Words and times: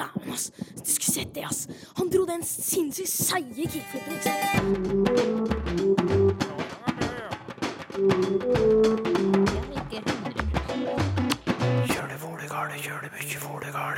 dæven, 0.00 0.32
ass. 0.34 0.44
Du 0.76 0.90
skulle 0.90 1.14
sett 1.14 1.34
det, 1.34 1.44
ass. 1.48 1.60
Han 1.98 2.06
dro 2.12 2.22
den 2.28 2.42
sinnssykt 2.46 3.12
seige 3.12 3.68
kickflipen, 3.68 4.12
ikke 4.16 4.24
sant? 4.24 4.40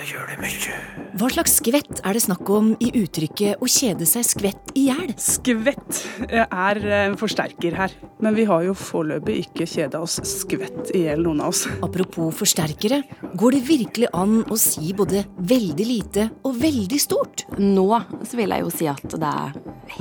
Hva 0.02 1.28
slags 1.30 1.58
skvett 1.60 2.00
er 2.02 2.16
det 2.16 2.22
snakk 2.24 2.48
om 2.50 2.72
i 2.82 2.88
uttrykket 3.02 3.60
'å 3.62 3.68
kjede 3.70 4.06
seg 4.08 4.24
skvett 4.26 4.72
i 4.74 4.88
hjel'? 4.88 5.12
Skvett 5.14 6.00
er 6.32 6.80
en 7.06 7.16
forsterker 7.16 7.76
her. 7.76 7.94
Men 8.18 8.34
vi 8.34 8.44
har 8.44 8.64
jo 8.66 8.74
foreløpig 8.74 9.46
ikke 9.46 9.66
kjeda 9.66 10.00
oss 10.02 10.18
skvett 10.26 10.90
i 10.94 11.04
hjel, 11.06 11.22
noen 11.22 11.42
av 11.42 11.52
oss. 11.54 11.66
Apropos 11.82 12.34
forsterkere, 12.34 13.02
går 13.36 13.52
det 13.52 13.62
virkelig 13.68 14.08
an 14.12 14.42
å 14.44 14.58
si 14.58 14.92
både 14.92 15.24
veldig 15.38 15.86
lite 15.86 16.30
og 16.44 16.58
veldig 16.58 17.00
stort? 17.00 17.46
Nå 17.58 17.86
så 18.26 18.36
vil 18.36 18.50
jeg 18.50 18.66
jo 18.66 18.70
si 18.70 18.90
at 18.90 19.06
det 19.06 19.30
er 19.30 19.54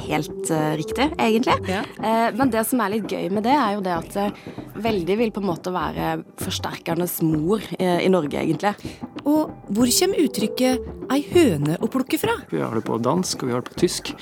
helt 0.08 0.52
eh, 0.52 0.74
riktig, 0.82 1.12
egentlig. 1.18 1.58
Ja. 1.70 1.86
Eh, 2.02 2.30
men 2.38 2.50
det 2.50 2.66
som 2.68 2.82
er 2.82 2.96
litt 2.96 3.10
gøy 3.10 3.30
med 3.34 3.46
det, 3.46 3.58
er 3.58 3.76
jo 3.76 3.86
det 3.86 3.96
at 3.98 4.18
eh, 4.18 4.32
veldig 4.76 5.18
vil 5.20 5.32
på 5.34 5.42
en 5.42 5.50
måte 5.50 5.74
være 5.74 6.22
forsterkernes 6.42 7.20
mor 7.26 7.64
eh, 7.78 8.02
i 8.06 8.10
Norge, 8.12 8.40
egentlig. 8.42 8.74
Og 9.22 9.52
hvor 9.70 9.92
kommer 9.92 10.24
uttrykket 10.24 10.88
'ei 11.12 11.22
høne 11.34 11.78
å 11.78 11.90
plukke 11.92 12.18
fra'? 12.18 12.40
Vi 12.50 12.62
har 12.62 12.74
det 12.74 12.86
på 12.88 12.98
dansk, 12.98 13.44
og 13.44 13.48
vi 13.48 13.54
har 13.54 13.62
det 13.62 13.72
på 13.72 13.80
tysk, 13.84 14.14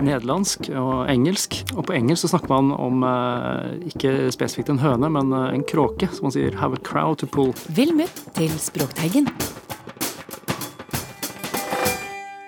nederlandsk 0.00 0.70
og 0.74 1.06
engelsk. 1.10 1.60
Og 1.76 1.86
på 1.86 1.94
engelsk 1.94 2.26
så 2.26 2.32
snakker 2.34 2.48
man 2.48 2.72
om 2.72 3.04
eh, 3.04 3.88
ikke 3.92 4.32
spesifikt 4.32 4.70
en 4.70 4.82
høne, 4.82 5.10
men 5.10 5.32
eh, 5.32 5.54
en 5.54 5.64
kråke, 5.64 6.08
som 6.12 6.28
man 6.28 6.32
sier 6.32 6.56
'have 6.56 6.74
a 6.74 6.82
crow 6.82 7.14
to 7.14 7.26
pull'. 7.26 7.54
Vel 7.68 7.94
møtt 7.94 8.34
til 8.34 8.50
Språkteigen. 8.58 9.28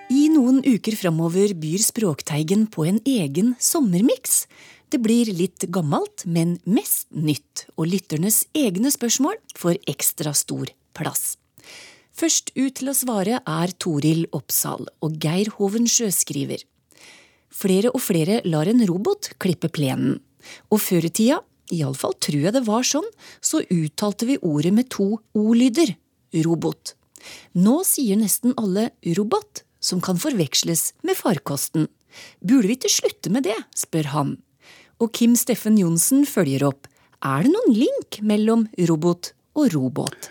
I 0.09 0.27
noen 0.29 0.61
uker 0.61 0.95
framover 0.95 1.53
byr 1.55 1.81
Språkteigen 1.81 2.67
på 2.67 2.85
en 2.85 2.99
egen 3.05 3.55
sommermiks. 3.59 4.47
Det 4.93 4.99
blir 5.01 5.25
litt 5.33 5.63
gammelt, 5.73 6.21
men 6.29 6.59
mest 6.69 7.07
nytt, 7.09 7.63
og 7.81 7.87
lytternes 7.89 8.43
egne 8.53 8.91
spørsmål 8.93 9.39
får 9.57 9.79
ekstra 9.89 10.35
stor 10.37 10.69
plass. 10.93 11.39
Først 12.13 12.51
ut 12.53 12.75
til 12.77 12.91
å 12.91 12.93
svare 12.93 13.39
er 13.41 13.73
Toril 13.81 14.27
Oppsal, 14.37 14.85
og 15.01 15.15
Geir 15.17 15.49
Hoven 15.55 15.89
Sjøskriver. 15.89 16.61
Flere 17.49 17.89
og 17.89 18.03
flere 18.05 18.43
lar 18.45 18.69
en 18.69 18.85
robot 18.85 19.31
klippe 19.41 19.71
plenen. 19.73 20.19
Og 20.69 20.83
før 20.85 21.09
i 21.09 21.13
tida, 21.23 21.41
iallfall 21.73 22.13
tror 22.21 22.45
jeg 22.45 22.53
det 22.53 22.65
var 22.69 22.85
sånn, 22.85 23.09
så 23.41 23.65
uttalte 23.73 24.29
vi 24.29 24.37
ordet 24.45 24.75
med 24.77 24.93
to 24.93 25.09
o-lyder 25.33 25.95
robot. 26.45 26.93
Nå 27.57 27.79
sier 27.81 28.21
nesten 28.21 28.53
alle 28.61 28.91
robot, 29.17 29.65
som 29.81 30.05
kan 30.05 30.21
forveksles 30.21 30.91
med 31.01 31.17
farkosten. 31.17 31.89
Burde 32.45 32.69
vi 32.69 32.77
ikke 32.77 32.97
slutte 33.01 33.33
med 33.33 33.49
det, 33.49 33.57
spør 33.73 34.13
han. 34.13 34.35
Og 35.01 35.11
Kim 35.15 35.35
Steffen 35.39 35.77
Johnsen 35.79 36.25
følger 36.29 36.65
opp. 36.69 36.87
Er 37.23 37.45
det 37.45 37.53
noen 37.53 37.75
link 37.75 38.19
mellom 38.21 38.65
robot 38.89 39.31
og 39.55 39.71
robot? 39.73 40.29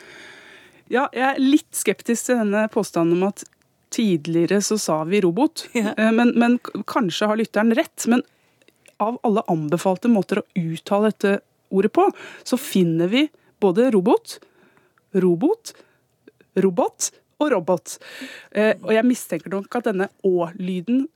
Ja, 0.93 1.07
jeg 1.17 1.25
er 1.25 1.41
litt 1.41 1.71
skeptisk 1.77 2.29
til 2.29 2.41
denne 2.43 2.67
påstanden 2.73 3.17
om 3.17 3.31
at 3.31 3.45
tidligere 3.93 4.61
så 4.65 4.79
sa 4.81 5.01
vi 5.09 5.21
robot. 5.25 5.67
Ja. 5.79 5.95
Eh, 5.97 6.13
Men, 6.13 6.35
men 6.39 6.59
kanskje 6.89 7.29
har 7.31 7.41
lytteren 7.41 7.73
rett. 7.77 8.07
Men 8.13 8.23
av 9.03 9.19
alle 9.27 9.45
anbefalte 9.51 10.11
måter 10.13 10.43
å 10.43 10.47
uttale 10.59 11.11
dette 11.13 11.39
ordet 11.73 11.93
på, 11.97 12.05
så 12.45 12.59
finner 12.61 13.09
vi 13.09 13.27
både 13.63 13.89
robot, 13.95 14.37
robot, 15.17 15.73
robot 16.61 17.09
og 17.41 17.51
robot. 17.55 17.97
Eh, 18.53 18.75
Og 18.83 18.93
jeg 18.93 19.09
mistenker 19.09 19.53
nok 19.57 19.81
at 19.81 19.89
denne 19.89 20.11
å-lyden 20.29 21.07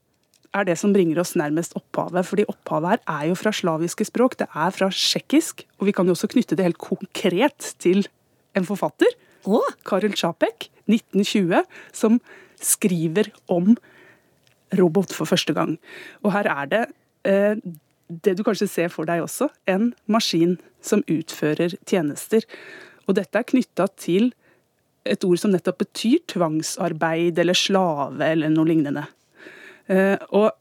er 0.59 0.67
det 0.69 0.77
som 0.79 0.93
bringer 0.95 1.19
oss 1.21 1.35
nærmest 1.39 1.75
opphavet. 1.77 2.25
Fordi 2.27 2.45
opphavet 2.51 2.95
her 2.95 3.03
er 3.15 3.29
jo 3.31 3.37
fra 3.39 3.53
slaviske 3.55 4.07
språk, 4.09 4.37
det 4.39 4.47
er 4.49 4.73
fra 4.75 4.89
tsjekkisk. 4.93 5.65
Og 5.79 5.89
vi 5.89 5.95
kan 5.95 6.07
jo 6.07 6.15
også 6.17 6.29
knytte 6.33 6.57
det 6.57 6.67
helt 6.67 6.81
konkret 6.81 7.73
til 7.81 8.05
en 8.57 8.67
forfatter. 8.67 9.13
oh. 9.45 9.73
Karel 9.85 10.15
Čapek, 10.17 10.69
1920, 10.87 11.63
som 11.93 12.19
skriver 12.59 13.29
om 13.47 13.75
robot 14.77 15.13
for 15.13 15.29
første 15.29 15.53
gang. 15.53 15.77
Og 16.23 16.33
her 16.33 16.49
er 16.51 16.71
det 16.71 16.85
eh, 17.27 17.55
det 18.07 18.37
du 18.37 18.43
kanskje 18.47 18.69
ser 18.71 18.91
for 18.91 19.07
deg 19.07 19.21
også, 19.23 19.49
en 19.67 19.91
maskin 20.07 20.57
som 20.83 21.03
utfører 21.11 21.75
tjenester. 21.87 22.45
Og 23.07 23.17
dette 23.19 23.39
er 23.39 23.47
knytta 23.47 23.87
til 23.99 24.31
et 25.07 25.23
ord 25.23 25.39
som 25.39 25.53
nettopp 25.53 25.81
betyr 25.83 26.23
tvangsarbeid 26.31 27.39
eller 27.39 27.57
slave 27.57 28.23
eller 28.23 28.51
noe 28.51 28.67
lignende. 28.67 29.05
Eh, 29.89 30.17
og 30.35 30.51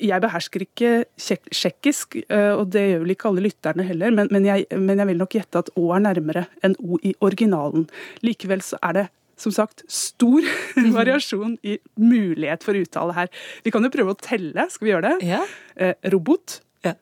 jeg 0.00 0.22
behersker 0.22 0.62
ikke 0.64 0.90
tsjek- 1.18 1.50
tsjekkisk, 1.50 2.16
eh, 2.30 2.52
og 2.54 2.70
det 2.70 2.84
gjør 2.86 3.00
vel 3.04 3.14
ikke 3.16 3.28
alle 3.30 3.42
lytterne 3.44 3.86
heller, 3.88 4.12
men, 4.14 4.28
men, 4.30 4.46
jeg, 4.46 4.66
men 4.78 5.02
jeg 5.02 5.10
vil 5.10 5.18
nok 5.20 5.34
gjette 5.34 5.64
at 5.64 5.72
Å 5.76 5.86
er 5.96 6.04
nærmere 6.04 6.44
enn 6.66 6.76
O 6.78 6.98
i 7.02 7.14
originalen. 7.20 7.88
Likevel 8.22 8.62
så 8.64 8.78
er 8.86 8.96
det 9.00 9.06
som 9.40 9.52
sagt 9.56 9.82
stor 9.90 10.44
variasjon 10.98 11.56
i 11.64 11.78
mulighet 11.98 12.64
for 12.66 12.76
uttale 12.78 13.16
her. 13.16 13.30
Vi 13.64 13.72
kan 13.72 13.84
jo 13.86 13.92
prøve 13.92 14.14
å 14.14 14.20
telle. 14.20 14.66
Skal 14.70 14.86
vi 14.86 14.92
gjøre 14.94 15.10
det? 15.14 15.28
ja. 15.32 15.42
Eh, 15.80 15.94
robot. 16.12 16.60
Ja. 16.84 16.94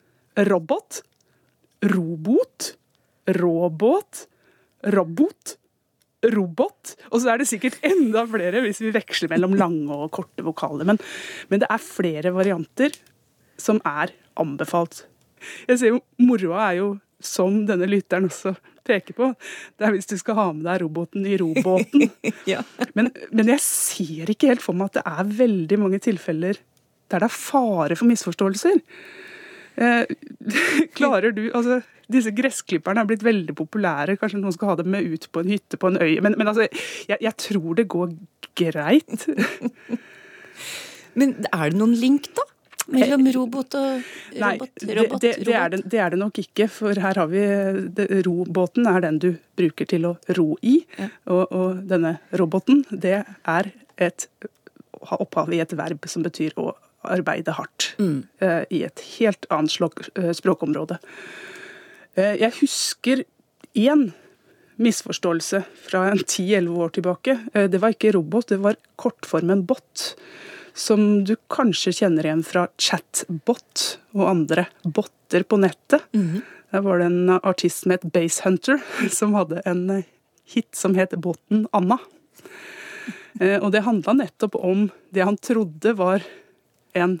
Robot. 0.49 1.01
Robot. 1.83 2.73
robot, 3.39 4.25
Robot. 4.95 5.57
Robot. 6.35 6.95
Og 7.11 7.21
så 7.21 7.33
er 7.33 7.41
det 7.41 7.49
sikkert 7.49 7.79
enda 7.91 8.25
flere 8.29 8.63
hvis 8.65 8.81
vi 8.83 8.93
veksler 8.95 9.31
mellom 9.33 9.55
lange 9.59 9.95
og 9.95 10.11
korte 10.15 10.45
vokaler. 10.45 10.87
Men, 10.87 10.99
men 11.51 11.63
det 11.63 11.69
er 11.71 11.83
flere 11.83 12.33
varianter 12.35 12.95
som 13.59 13.81
er 13.87 14.13
anbefalt. 14.39 15.05
Jeg 15.67 15.79
ser 15.79 15.95
jo, 15.95 16.01
Moroa 16.21 16.69
er 16.69 16.79
jo, 16.81 16.89
som 17.23 17.63
denne 17.67 17.87
lytteren 17.89 18.29
også 18.29 18.53
peker 18.87 19.15
på, 19.15 19.27
det 19.77 19.85
er 19.85 19.93
hvis 19.93 20.07
du 20.09 20.15
skal 20.19 20.37
ha 20.37 20.45
med 20.55 20.63
deg 20.65 20.81
roboten 20.83 21.27
i 21.27 21.37
robåten. 21.39 22.09
Ja. 22.49 22.63
Men, 22.97 23.11
men 23.35 23.51
jeg 23.51 23.61
ser 23.61 24.31
ikke 24.31 24.49
helt 24.49 24.63
for 24.63 24.77
meg 24.77 24.89
at 24.89 24.99
det 24.99 25.03
er 25.05 25.33
veldig 25.43 25.77
mange 25.81 25.99
tilfeller 26.01 26.57
der 27.09 27.23
det 27.23 27.27
er 27.27 27.33
fare 27.33 27.97
for 27.97 28.09
misforståelser. 28.09 28.79
Eh, 29.81 30.09
klarer 30.97 31.33
du 31.35 31.49
Altså, 31.53 31.81
disse 32.11 32.33
gressklipperne 32.35 33.03
er 33.03 33.09
blitt 33.09 33.25
veldig 33.25 33.55
populære. 33.57 34.17
Kanskje 34.19 34.41
noen 34.41 34.55
skal 34.55 34.73
ha 34.73 34.77
dem 34.79 34.91
med 34.93 35.07
ut 35.07 35.27
på 35.31 35.43
en 35.43 35.51
hytte 35.53 35.79
på 35.79 35.91
en 35.91 35.99
øy. 36.01 36.19
Men, 36.25 36.37
men 36.39 36.51
altså, 36.51 36.67
jeg, 37.09 37.19
jeg 37.21 37.35
tror 37.45 37.79
det 37.79 37.89
går 37.91 38.15
greit. 38.59 39.27
Men 41.19 41.33
er 41.49 41.71
det 41.71 41.79
noen 41.79 41.95
link, 41.99 42.29
da? 42.37 42.45
Mellom 42.89 43.25
robot 43.33 43.75
og 43.77 44.05
Nei, 44.39 44.53
robot? 44.55 44.69
det, 44.81 44.93
robot, 44.97 45.21
det, 45.21 45.31
det, 45.45 45.55
er 45.57 45.71
det, 45.73 45.79
det 45.91 45.99
er 45.99 46.13
det 46.13 46.19
nok 46.21 46.37
ikke. 46.41 46.67
For 46.71 47.01
her 47.01 47.19
har 47.19 47.29
vi 47.29 47.41
Robåten 48.25 48.87
er 48.89 49.03
den 49.03 49.19
du 49.21 49.27
bruker 49.59 49.89
til 49.89 50.07
å 50.09 50.13
ro 50.37 50.53
i. 50.61 50.79
Ja. 50.97 51.09
Og, 51.33 51.43
og 51.49 51.83
denne 51.89 52.15
roboten, 52.39 52.85
det 52.89 53.19
er 53.25 53.71
et 53.99 54.29
har 55.09 55.21
opphav 55.23 55.51
i 55.53 55.61
et 55.63 55.75
verb 55.77 56.07
som 56.11 56.23
betyr 56.25 56.55
å 56.59 56.71
arbeide 57.07 57.55
hardt. 57.55 57.93
Mm. 57.99 58.23
Uh, 58.43 58.63
I 58.69 58.83
et 58.87 59.03
helt 59.17 59.47
annet 59.53 59.99
eh, 60.19 60.31
språkområde. 60.35 60.99
Eh, 62.17 62.35
jeg 62.41 62.55
husker 62.61 63.23
én 63.77 64.09
misforståelse 64.79 65.63
fra 65.89 66.05
en 66.11 66.21
10-11 66.23 66.77
år 66.83 66.93
tilbake. 66.97 67.37
Eh, 67.53 67.67
det 67.69 67.81
var 67.81 67.93
ikke 67.93 68.13
robot, 68.15 68.49
det 68.49 68.61
var 68.63 68.79
kortformen 68.99 69.65
bot. 69.69 70.13
Som 70.73 71.25
du 71.27 71.35
kanskje 71.51 71.93
kjenner 72.01 72.25
igjen 72.25 72.45
fra 72.45 72.67
chatbot 72.79 73.99
og 74.15 74.29
andre 74.29 74.69
botter 74.83 75.43
på 75.43 75.59
nettet. 75.59 76.07
Mhm. 76.13 76.41
Der 76.69 76.81
var 76.85 76.99
det 76.99 77.05
en 77.09 77.29
artist 77.41 77.81
som 77.81 77.91
het 77.91 78.03
Basehunter, 78.13 78.77
som 79.09 79.33
hadde 79.33 79.61
en 79.65 79.89
eh, 79.89 80.07
hit 80.45 80.75
som 80.75 80.95
het 80.95 81.17
Botten 81.17 81.67
Anna. 81.73 81.97
Og 83.39 83.69
det 83.71 83.85
handla 83.85 84.13
nettopp 84.17 84.55
om 84.57 84.89
det 85.15 85.23
han 85.23 85.37
trodde 85.37 85.93
var 85.95 86.25
en 86.97 87.19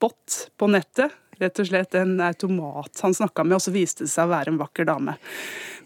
bot 0.00 0.50
på 0.58 0.66
nettet. 0.66 1.12
Rett 1.40 1.60
og 1.62 1.68
slett 1.68 1.96
en 1.98 2.16
automat 2.22 3.00
han 3.02 3.14
snakka 3.16 3.44
med, 3.46 3.58
og 3.58 3.64
så 3.64 3.74
viste 3.74 4.06
det 4.06 4.12
seg 4.12 4.28
å 4.28 4.32
være 4.34 4.52
en 4.52 4.60
vakker 4.60 4.88
dame. 4.88 5.16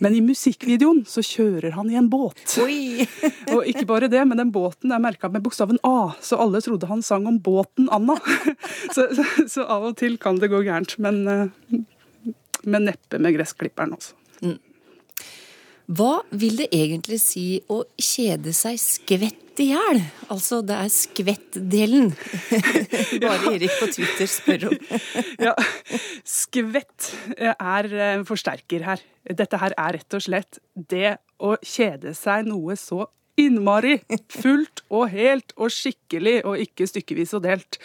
Men 0.02 0.14
i 0.14 0.22
musikkvideoen 0.22 1.02
så 1.08 1.24
kjører 1.26 1.74
han 1.74 1.90
i 1.90 1.98
en 1.98 2.10
båt. 2.12 2.42
Oi! 2.62 3.06
Og 3.54 3.66
ikke 3.66 3.86
bare 3.88 4.10
det, 4.12 4.20
men 4.28 4.38
den 4.38 4.52
båten 4.54 4.92
er 4.94 5.02
merka 5.02 5.30
med 5.32 5.42
bokstaven 5.42 5.80
A, 5.86 6.12
så 6.22 6.38
alle 6.38 6.62
trodde 6.62 6.90
han 6.90 7.02
sang 7.02 7.26
om 7.26 7.40
båten 7.42 7.88
Anna. 7.94 8.18
Så, 8.94 9.04
så, 9.14 9.24
så 9.50 9.64
av 9.68 9.84
og 9.90 9.96
til 10.00 10.16
kan 10.20 10.38
det 10.40 10.48
gå 10.52 10.60
gærent, 10.64 10.94
men, 11.02 11.18
eh, 11.28 11.80
men 12.64 12.86
neppe 12.88 13.20
med 13.20 13.34
gressklipperen 13.36 13.92
også. 13.96 14.14
Hva 15.88 16.18
vil 16.36 16.58
det 16.60 16.66
egentlig 16.76 17.16
si 17.22 17.62
å 17.72 17.78
kjede 17.96 18.52
seg 18.52 18.76
skvett 18.76 19.60
i 19.62 19.70
hjel? 19.70 20.02
Altså, 20.28 20.60
det 20.60 20.76
er 20.76 20.90
skvett-delen. 20.92 22.10
Bare 23.22 23.54
Erik 23.54 23.72
på 23.80 23.88
Twitter 23.94 24.28
spør 24.28 24.66
om. 24.68 24.76
Ja, 25.48 25.54
skvett 26.28 27.08
er 27.38 27.88
en 28.10 28.26
forsterker 28.28 28.84
her. 28.84 29.04
Dette 29.24 29.60
her 29.62 29.72
er 29.80 29.96
rett 29.96 30.18
og 30.18 30.26
slett 30.26 30.60
det 30.76 31.16
å 31.40 31.54
kjede 31.64 32.12
seg 32.18 32.50
noe 32.50 32.76
så 32.76 33.06
innmari. 33.40 33.96
Fullt 34.28 34.84
og 34.92 35.08
helt 35.14 35.56
og 35.56 35.72
skikkelig, 35.72 36.42
og 36.44 36.60
ikke 36.66 36.88
stykkevis 36.90 37.32
og 37.38 37.46
delt. 37.46 37.80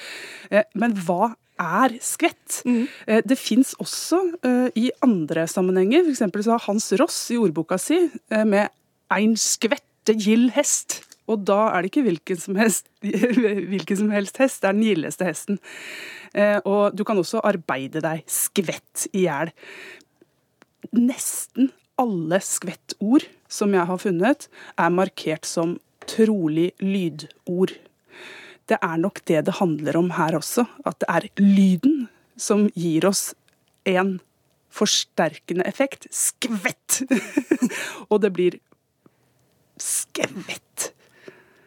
Eh, 0.52 0.68
men 0.76 0.98
hva 1.06 1.38
er 1.62 1.96
skvett. 2.04 2.62
Mm. 2.66 2.86
Det 3.30 3.38
fins 3.40 3.74
også 3.82 4.20
uh, 4.46 4.70
i 4.80 4.90
andre 5.06 5.46
sammenhenger. 5.50 6.10
For 6.18 6.46
så 6.46 6.56
har 6.56 6.66
Hans 6.68 6.92
Ross 7.00 7.20
i 7.34 7.40
ordboka 7.42 7.78
si 7.82 8.00
uh, 8.08 8.44
med 8.46 8.70
'ein 9.14 9.36
skvette 9.38 10.16
gild 10.18 10.52
hest'. 10.58 11.02
Og 11.28 11.46
da 11.48 11.70
er 11.72 11.82
det 11.82 11.92
ikke 11.92 12.04
hvilken 12.04 12.40
som 12.40 12.56
helst, 12.60 12.90
hvilken 13.72 13.98
som 13.98 14.10
helst 14.12 14.38
hest, 14.38 14.62
det 14.62 14.68
er 14.68 14.74
den 14.76 14.84
gildeste 14.84 15.24
hesten. 15.24 15.60
Og 16.66 16.98
du 16.98 17.04
kan 17.08 17.16
også 17.16 17.40
arbeide 17.40 18.02
deg 18.04 18.26
skvett 18.28 19.06
i 19.14 19.24
hjel. 19.24 19.54
Nesten 20.92 21.70
alle 21.96 22.42
skvettord 22.44 23.24
som 23.48 23.72
jeg 23.72 23.88
har 23.88 24.02
funnet, 24.02 24.50
er 24.76 24.90
markert 24.90 25.48
som 25.48 25.78
trolig 26.10 26.74
lydord 26.82 27.72
det 28.72 28.80
er 28.80 29.00
nok 29.00 29.22
det 29.30 29.42
det 29.48 29.58
handler 29.60 29.98
om 30.00 30.12
her 30.18 30.38
også. 30.40 30.66
At 30.88 31.00
det 31.04 31.10
er 31.12 31.30
lyden 31.42 32.06
som 32.40 32.68
gir 32.80 33.06
oss 33.10 33.32
en 33.90 34.18
forsterkende 34.74 35.66
effekt. 35.70 36.08
Skvett! 36.12 37.02
og 38.10 38.22
det 38.24 38.32
blir 38.34 38.60
skvett. 39.82 40.94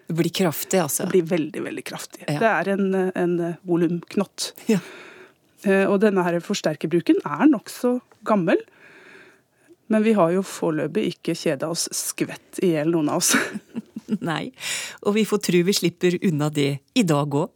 Det 0.06 0.14
blir 0.14 0.31
kraftig, 0.31 0.78
altså? 0.81 1.04
Det 1.04 1.16
blir 1.16 1.28
veldig, 1.31 1.62
veldig 1.66 1.84
kraftig. 1.87 2.25
Ja. 2.28 2.38
Det 2.38 2.52
er 2.52 2.72
en, 2.76 2.94
en 3.10 3.37
volumknott. 3.66 4.52
Ja. 4.70 4.78
Eh, 5.66 5.84
og 5.84 6.00
denne 6.04 6.25
her 6.26 6.38
forsterkerbruken 6.44 7.19
er 7.26 7.46
nokså 7.50 7.98
gammel. 8.26 8.60
Men 9.90 10.02
vi 10.02 10.16
har 10.19 10.32
jo 10.34 10.43
foreløpig 10.46 11.04
ikke 11.12 11.34
kjeda 11.38 11.69
oss 11.70 11.87
skvett 11.94 12.58
i 12.62 12.72
hjel, 12.75 12.90
noen 12.94 13.10
av 13.12 13.22
oss. 13.22 13.34
Nei, 14.31 14.53
og 15.03 15.17
vi 15.17 15.26
får 15.29 15.43
tru 15.49 15.61
vi 15.67 15.75
slipper 15.76 16.19
unna 16.26 16.50
det 16.50 16.70
i 16.94 17.05
dag 17.06 17.35
òg. 17.35 17.53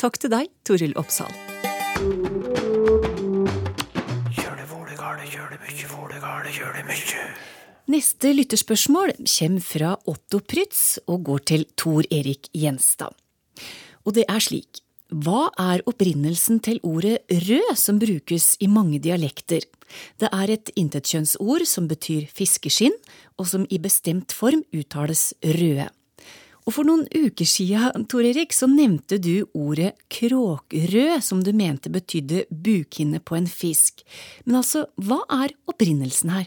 Takk 0.00 0.20
til 0.20 0.32
deg, 0.32 0.50
Toril 0.66 0.96
Oppsal. 1.00 1.32
Neste 7.90 8.30
lytterspørsmål 8.36 9.16
kommer 9.26 9.64
fra 9.66 9.96
Otto 10.06 10.38
Prytz 10.46 11.00
og 11.10 11.24
går 11.26 11.40
til 11.50 11.64
Tor 11.74 12.06
Erik 12.06 12.46
Gjenstad. 12.54 13.16
Og 14.06 14.14
det 14.14 14.28
er 14.30 14.44
slik. 14.44 14.84
Hva 15.10 15.48
er 15.58 15.82
opprinnelsen 15.90 16.60
til 16.62 16.78
ordet 16.86 17.24
rød 17.26 17.72
som 17.74 17.98
brukes 17.98 18.52
i 18.62 18.68
mange 18.70 19.00
dialekter? 19.02 19.64
Det 20.22 20.28
er 20.30 20.52
et 20.54 20.70
intetkjønnsord 20.78 21.64
som 21.66 21.88
betyr 21.90 22.28
fiskeskinn, 22.30 22.94
og 23.34 23.48
som 23.50 23.64
i 23.66 23.80
bestemt 23.82 24.30
form 24.30 24.62
uttales 24.70 25.32
røde. 25.42 25.88
Og 26.62 26.76
for 26.76 26.86
noen 26.86 27.08
uker 27.10 27.48
siden, 27.48 28.06
Tor 28.06 28.22
Erik, 28.22 28.54
så 28.54 28.68
nevnte 28.70 29.18
du 29.18 29.48
ordet 29.50 29.96
kråkrød, 30.14 31.18
som 31.26 31.42
du 31.42 31.50
mente 31.58 31.90
betydde 31.90 32.44
bukhinne 32.46 33.18
på 33.18 33.40
en 33.40 33.50
fisk. 33.50 34.04
Men 34.44 34.60
altså, 34.60 34.86
hva 34.94 35.24
er 35.42 35.56
opprinnelsen 35.66 36.30
her? 36.36 36.46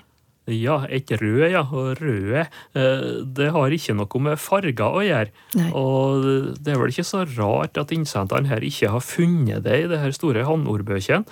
Ja, 0.51 0.81
et 0.91 1.07
rød, 1.07 1.45
ja. 1.47 1.61
Og 1.71 2.01
røde, 2.01 2.47
eh, 2.75 3.03
det 3.23 3.51
har 3.55 3.71
ikke 3.71 3.95
noe 3.95 4.19
med 4.19 4.39
farger 4.41 4.91
å 4.91 4.99
gjøre. 4.99 5.31
Nei. 5.55 5.69
Og 5.71 6.59
det 6.59 6.73
er 6.73 6.81
vel 6.81 6.91
ikke 6.91 7.07
så 7.07 7.23
rart 7.37 7.79
at 7.79 7.93
innsenderen 7.95 8.49
her 8.51 8.59
ikke 8.59 8.91
har 8.91 8.99
funnet 8.99 9.63
det 9.63 9.85
i 9.85 9.87
det 9.87 10.01
her 10.01 10.11
store 10.11 10.43
hannordbøkene. 10.43 11.23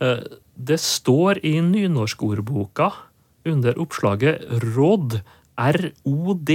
Eh, 0.00 0.20
det 0.58 0.80
står 0.80 1.40
i 1.44 1.60
nynorskordboka 1.64 2.92
under 3.48 3.80
oppslaget 3.80 4.44
råd, 4.76 5.22
ROD. 5.56 6.52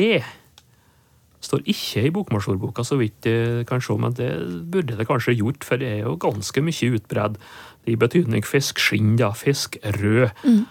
Står 1.43 1.65
ikke 1.65 2.05
i 2.05 2.13
bokmålsordboka, 2.13 2.85
så 2.85 2.95
vidt 3.01 3.25
jeg 3.25 3.65
kan 3.67 3.81
se, 3.81 3.97
men 3.97 4.13
det 4.13 4.29
burde 4.69 4.95
det 4.95 5.07
kanskje 5.07 5.35
gjort, 5.39 5.65
for 5.65 5.81
det 5.81 5.89
er 5.89 6.05
jo 6.05 6.15
ganske 6.15 6.61
mye 6.61 6.93
utbredd 6.93 7.41
i 7.89 7.97
betydning 7.99 8.45
fisk 8.45 8.79
skinn, 8.79 9.17
da, 9.17 9.33
fisk 9.33 9.81
rød. 9.81 10.29
Mm 10.45 10.63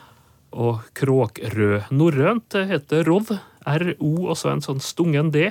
og 0.52 0.84
kråkrød. 0.98 1.90
Norrønt 1.94 2.56
heter 2.68 3.06
rov. 3.08 3.32
RO 3.62 4.12
og 4.26 4.36
så 4.38 4.52
en 4.52 4.64
sånn 4.64 4.82
stungen 4.82 5.30
D. 5.34 5.50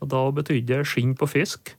Og 0.00 0.10
Da 0.10 0.22
betydde 0.34 0.80
det 0.80 0.88
skinn 0.88 1.14
på 1.18 1.28
fisk. 1.30 1.74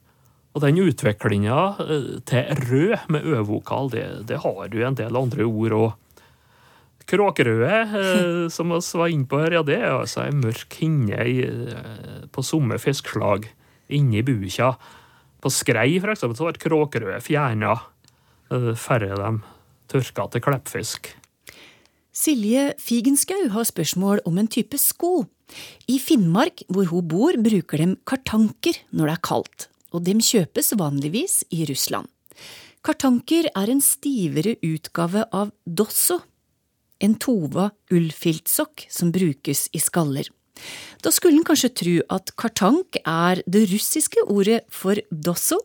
Og 0.52 0.62
den 0.64 0.80
utviklinga 0.82 1.58
eh, 1.80 2.08
til 2.28 2.64
rød 2.68 3.08
med 3.12 3.24
ø-vokal, 3.24 3.90
det, 3.92 4.04
det, 4.28 4.42
har 4.44 4.68
du 4.68 4.82
en 4.84 4.98
del 4.98 5.16
andre 5.16 5.46
ord 5.48 5.76
òg. 5.78 5.92
Kråkerøde, 7.08 7.78
eh, 7.98 8.48
som 8.52 8.70
vi 8.70 8.80
var 9.00 9.12
inne 9.12 9.28
på 9.28 9.40
her, 9.42 9.56
ja, 9.58 9.62
det 9.66 9.78
er 9.80 9.96
altså 9.96 10.26
ei 10.26 10.34
mørk 10.36 10.76
hinne 10.80 11.24
i, 11.24 11.38
på 12.32 12.44
somme 12.44 12.78
fiskeslag 12.78 13.48
inni 13.92 14.22
bukja. 14.24 14.74
På 15.42 15.50
skrei, 15.50 15.96
for 15.98 16.12
eksempel, 16.12 16.38
så 16.38 16.50
ble 16.50 16.62
kråkerøde 16.62 17.24
fjerna. 17.24 17.74
Færre 18.76 19.16
dem 19.16 19.40
tørka 19.92 20.28
til 20.32 20.44
kleppfisk. 20.44 21.12
Silje 22.12 22.74
Figenschou 22.76 23.46
har 23.54 23.64
spørsmål 23.64 24.20
om 24.28 24.36
en 24.36 24.48
type 24.48 24.76
sko. 24.76 25.24
I 25.88 25.96
Finnmark, 25.96 26.60
hvor 26.68 26.90
hun 26.90 27.06
bor, 27.08 27.38
bruker 27.40 27.80
de 27.80 27.94
kartanker 28.08 28.76
når 28.92 29.08
det 29.08 29.14
er 29.14 29.22
kaldt, 29.28 29.64
og 29.96 30.04
de 30.04 30.14
kjøpes 30.20 30.74
vanligvis 30.76 31.38
i 31.56 31.64
Russland. 31.70 32.10
Kartanker 32.84 33.48
er 33.56 33.72
en 33.72 33.80
stivere 33.80 34.58
utgave 34.60 35.24
av 35.32 35.54
dosso, 35.64 36.20
en 37.00 37.16
tova 37.16 37.70
ullfiltsokk 37.90 38.86
som 38.92 39.12
brukes 39.14 39.70
i 39.72 39.80
skaller. 39.80 40.28
Da 41.00 41.10
skulle 41.10 41.40
en 41.40 41.48
kanskje 41.48 41.72
tro 41.80 41.98
at 42.12 42.36
kartank 42.36 43.00
er 43.08 43.40
det 43.48 43.70
russiske 43.72 44.28
ordet 44.28 44.66
for 44.68 45.00
dosso, 45.08 45.62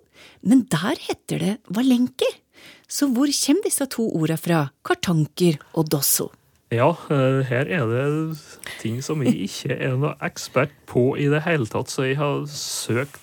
men 0.48 0.64
der 0.72 0.96
heter 1.10 1.44
det 1.44 1.56
valenker. 1.76 2.40
Så 2.88 3.10
hvor 3.12 3.28
kommer 3.28 3.68
disse 3.68 3.86
to 3.92 4.08
ordene 4.16 4.40
fra, 4.40 4.66
kartanker 4.88 5.60
og 5.76 5.90
dosso? 5.92 6.30
Ja, 6.72 6.90
eh, 7.12 7.44
her 7.48 7.70
er 7.72 7.86
det 7.88 8.40
ting 8.82 9.00
som 9.04 9.22
jeg 9.24 9.48
ikke 9.48 9.76
er 9.76 9.96
noe 10.00 10.16
ekspert 10.24 10.74
på 10.88 11.14
i 11.20 11.30
det 11.32 11.46
hele 11.46 11.68
tatt, 11.68 11.92
så 11.92 12.08
jeg 12.08 12.18
har 12.20 12.44
søkt 12.52 13.22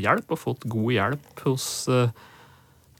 hjelp 0.00 0.32
og 0.32 0.40
fått 0.40 0.66
god 0.68 0.92
hjelp 0.92 1.44
hos 1.44 1.66
eh, 1.92 2.12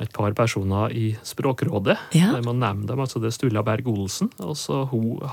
et 0.03 0.11
par 0.13 0.35
personer 0.37 0.93
i 0.99 1.05
Språkrådet. 1.27 1.97
Ja. 2.17 2.33
Jeg 2.37 2.45
må 2.47 2.55
nevne 2.57 2.89
dem, 2.89 3.01
altså 3.03 3.21
Det 3.23 3.31
er 3.31 3.37
Stulla 3.37 3.63
Berg 3.67 3.89
Olsen. 3.93 4.31
Altså 4.43 4.83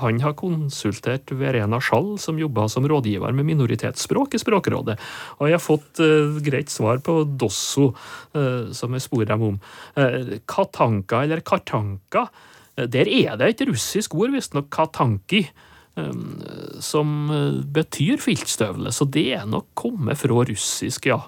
han 0.00 0.20
har 0.22 0.36
konsultert 0.38 1.32
Verena 1.34 1.80
Schall, 1.82 2.14
som 2.22 2.38
jobber 2.38 2.70
som 2.70 2.86
rådgiver 2.88 3.34
med 3.36 3.48
minoritetsspråk 3.50 4.36
i 4.36 4.42
Språkrådet. 4.42 4.96
Og 5.38 5.50
jeg 5.50 5.58
har 5.58 5.64
fått 5.64 6.02
uh, 6.02 6.38
greit 6.44 6.70
svar 6.72 7.02
på 7.04 7.22
Dosso, 7.24 7.90
uh, 8.36 8.70
som 8.76 8.94
jeg 8.94 9.06
spør 9.06 9.26
dem 9.32 9.48
om. 9.48 9.58
Uh, 9.98 10.38
katanka, 10.48 11.24
eller 11.26 11.42
kartanka, 11.44 12.28
der 12.80 13.10
er 13.10 13.34
det 13.36 13.50
et 13.50 13.66
russisk 13.68 14.14
ord, 14.16 14.30
visstnok 14.32 14.70
katanki 14.72 15.44
som 16.80 17.08
betyr 17.74 18.20
filtstøvle, 18.22 18.92
så 18.94 19.04
det 19.10 19.24
er 19.36 19.48
nok 19.50 19.66
kommet 19.76 20.16
fra 20.16 20.44
russisk, 20.48 21.10
ja. 21.10 21.18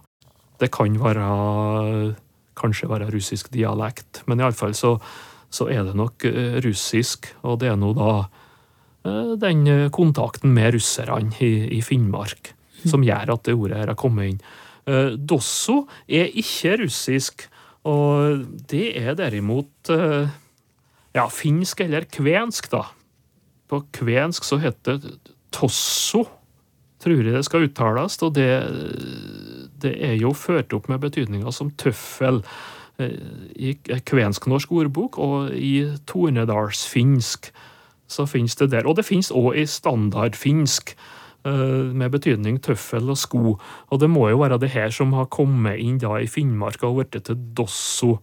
Det 0.63 0.71
kan 0.73 0.95
være 1.03 1.27
kanskje 2.59 2.91
være 2.91 3.11
russisk 3.13 3.51
dialekt, 3.55 4.23
men 4.29 4.43
iallfall 4.43 4.75
så, 4.77 4.97
så 5.53 5.69
er 5.73 5.87
det 5.89 5.97
nok 5.99 6.27
eh, 6.29 6.59
russisk, 6.65 7.31
og 7.47 7.61
det 7.63 7.73
er 7.73 7.79
nå 7.81 7.93
da 7.99 8.11
eh, 8.23 9.33
den 9.41 9.65
kontakten 9.95 10.55
med 10.57 10.77
russerne 10.77 11.33
i, 11.41 11.53
i, 11.79 11.81
Finnmark 11.85 12.55
som 12.83 13.05
gjør 13.07 13.37
at 13.37 13.47
det 13.47 13.55
ordet 13.55 13.79
her 13.79 13.93
har 13.93 13.99
kommet 13.99 14.33
inn. 14.33 14.41
Eh, 14.91 15.15
Dosso 15.17 15.85
er 16.09 16.33
ikke 16.39 16.79
russisk, 16.85 17.47
og 17.89 18.45
det 18.71 18.93
er 19.01 19.17
derimot 19.19 19.91
ja, 19.91 21.25
finsk 21.27 21.81
eller 21.83 22.07
kvensk, 22.07 22.69
da. 22.71 22.85
På 23.67 23.81
kvensk 23.91 24.47
så 24.47 24.61
heter 24.63 25.01
det 25.03 25.17
tosso, 25.53 26.25
tror 27.03 27.21
jeg 27.21 27.35
det 27.35 27.45
skal 27.47 27.67
uttales, 27.67 28.19
og 28.23 28.35
det 28.39 28.51
det 29.83 29.97
er 30.05 30.17
jo 30.21 30.33
ført 30.37 30.73
opp 30.77 30.89
med 30.91 31.03
betydninger 31.03 31.55
som 31.55 31.73
tøffel 31.81 32.43
eh, 33.03 33.19
i 33.57 33.75
kvensk-norsk 33.83 34.73
ordbok, 34.73 35.19
og 35.19 35.53
i 35.57 35.93
tornedalsfinsk 36.11 37.53
så 38.13 38.29
finnes 38.29 38.57
det 38.61 38.71
der. 38.75 38.89
Og 38.89 38.99
det 38.99 39.07
finnes 39.09 39.33
òg 39.35 39.57
i 39.63 39.67
standardfinsk 39.69 40.95
eh, 40.95 41.93
med 41.93 42.13
betydning 42.15 42.61
tøffel 42.65 43.13
og 43.13 43.21
sko. 43.21 43.57
Og 43.89 44.03
det 44.03 44.11
må 44.13 44.29
jo 44.33 44.43
være 44.43 44.61
det 44.63 44.73
her 44.75 44.93
som 44.95 45.15
har 45.17 45.31
kommet 45.33 45.81
inn 45.83 46.01
da 46.03 46.19
i 46.21 46.31
Finnmark 46.31 46.85
og 46.87 47.01
blitt 47.01 47.23
til 47.29 47.41
dosso. 47.57 48.19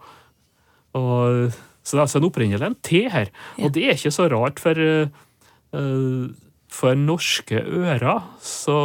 Og, 0.97 1.49
så 1.83 1.95
det 1.95 1.99
er 1.99 2.05
altså 2.05 2.21
en 2.21 2.29
opprinnelig 2.29 2.65
en 2.65 2.77
T 2.85 3.03
her. 3.11 3.33
Og 3.61 3.73
det 3.73 3.87
er 3.87 3.97
ikke 3.97 4.13
så 4.13 4.29
rart, 4.31 4.61
for 4.61 4.77
uh, 4.79 6.29
for 6.69 6.97
norske 6.97 7.57
ører 7.59 8.21
så, 8.45 8.77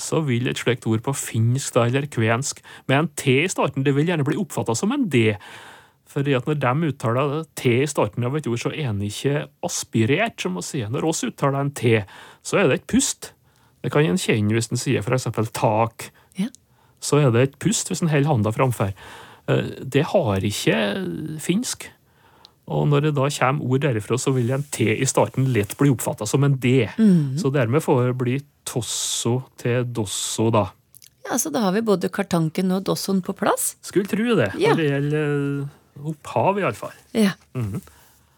så, 0.00 0.22
vil 0.24 0.48
et 0.48 0.60
slikt 0.60 0.86
ord 0.88 1.02
på 1.04 1.14
finsk 1.16 1.76
da, 1.76 1.84
eller 1.86 2.08
kvensk 2.10 2.62
med 2.88 2.96
en 2.98 3.10
T 3.20 3.42
i 3.42 3.50
starten, 3.52 3.84
det 3.84 3.94
vil 3.96 4.08
gjerne 4.08 4.26
bli 4.26 4.38
oppfatta 4.40 4.74
som 4.78 4.94
en 4.94 5.08
D. 5.12 5.34
Fordi 6.12 6.34
at 6.36 6.48
Når 6.48 6.58
de 6.60 6.88
uttaler 6.90 7.44
T 7.56 7.76
i 7.82 7.88
starten 7.88 8.24
av 8.24 8.36
et 8.36 8.48
ord, 8.48 8.60
så 8.60 8.72
er 8.72 8.90
den 8.90 9.04
ikke 9.06 9.46
aspirert, 9.64 10.40
som 10.40 10.58
å 10.60 10.64
si. 10.64 10.82
Når 10.84 11.06
oss 11.08 11.24
uttaler 11.24 11.60
en 11.60 11.72
T, 11.72 12.02
så 12.44 12.60
er 12.60 12.68
det 12.68 12.80
et 12.80 12.90
pust. 12.90 13.32
Det 13.82 13.92
kan 13.92 14.04
en 14.04 14.20
kjenne 14.20 14.52
hvis 14.52 14.70
en 14.72 14.80
sier 14.80 15.02
f.eks. 15.02 15.28
tak. 15.56 16.10
Ja. 16.38 16.50
Så 17.02 17.22
er 17.22 17.32
det 17.32 17.42
et 17.42 17.58
pust 17.62 17.88
hvis 17.88 18.04
en 18.04 18.12
holder 18.12 18.28
handa 18.28 18.52
framfor. 18.52 18.92
Eh, 19.48 19.72
Det 19.80 20.04
har 20.12 20.44
ikke 20.44 20.78
finsk. 21.40 21.88
Og 22.70 22.84
når 22.88 23.08
det 23.08 23.14
da 23.16 23.26
kommer 23.28 23.64
ord 23.74 23.80
derifra, 23.82 24.16
så 24.18 24.30
vil 24.36 24.50
en 24.54 24.62
T 24.70 24.86
i 24.94 25.06
starten 25.08 25.48
lett 25.52 25.74
bli 25.80 25.90
oppfatta 25.90 26.26
som 26.30 26.44
en 26.46 26.54
D. 26.62 26.86
Så 27.40 27.50
dermed 27.52 27.82
får 27.82 28.12
det 28.12 28.18
bli 28.20 28.36
tosso 28.64 29.40
til 29.58 29.84
dosso, 29.90 30.50
da. 30.54 30.68
Ja, 31.26 31.38
Så 31.38 31.50
da 31.52 31.60
har 31.66 31.72
vi 31.72 31.80
både 31.82 32.08
kartanken 32.10 32.70
og 32.74 32.84
dossoen 32.84 33.20
på 33.22 33.34
plass. 33.34 33.76
Skulle 33.82 34.06
tro 34.06 34.36
det, 34.38 34.52
Ja. 34.58 34.70
når 34.70 34.76
det 34.76 34.90
gjelder 34.90 35.62
eh, 35.62 36.06
opphav, 36.12 36.58
iallfall. 36.58 36.94
Ja. 37.14 37.32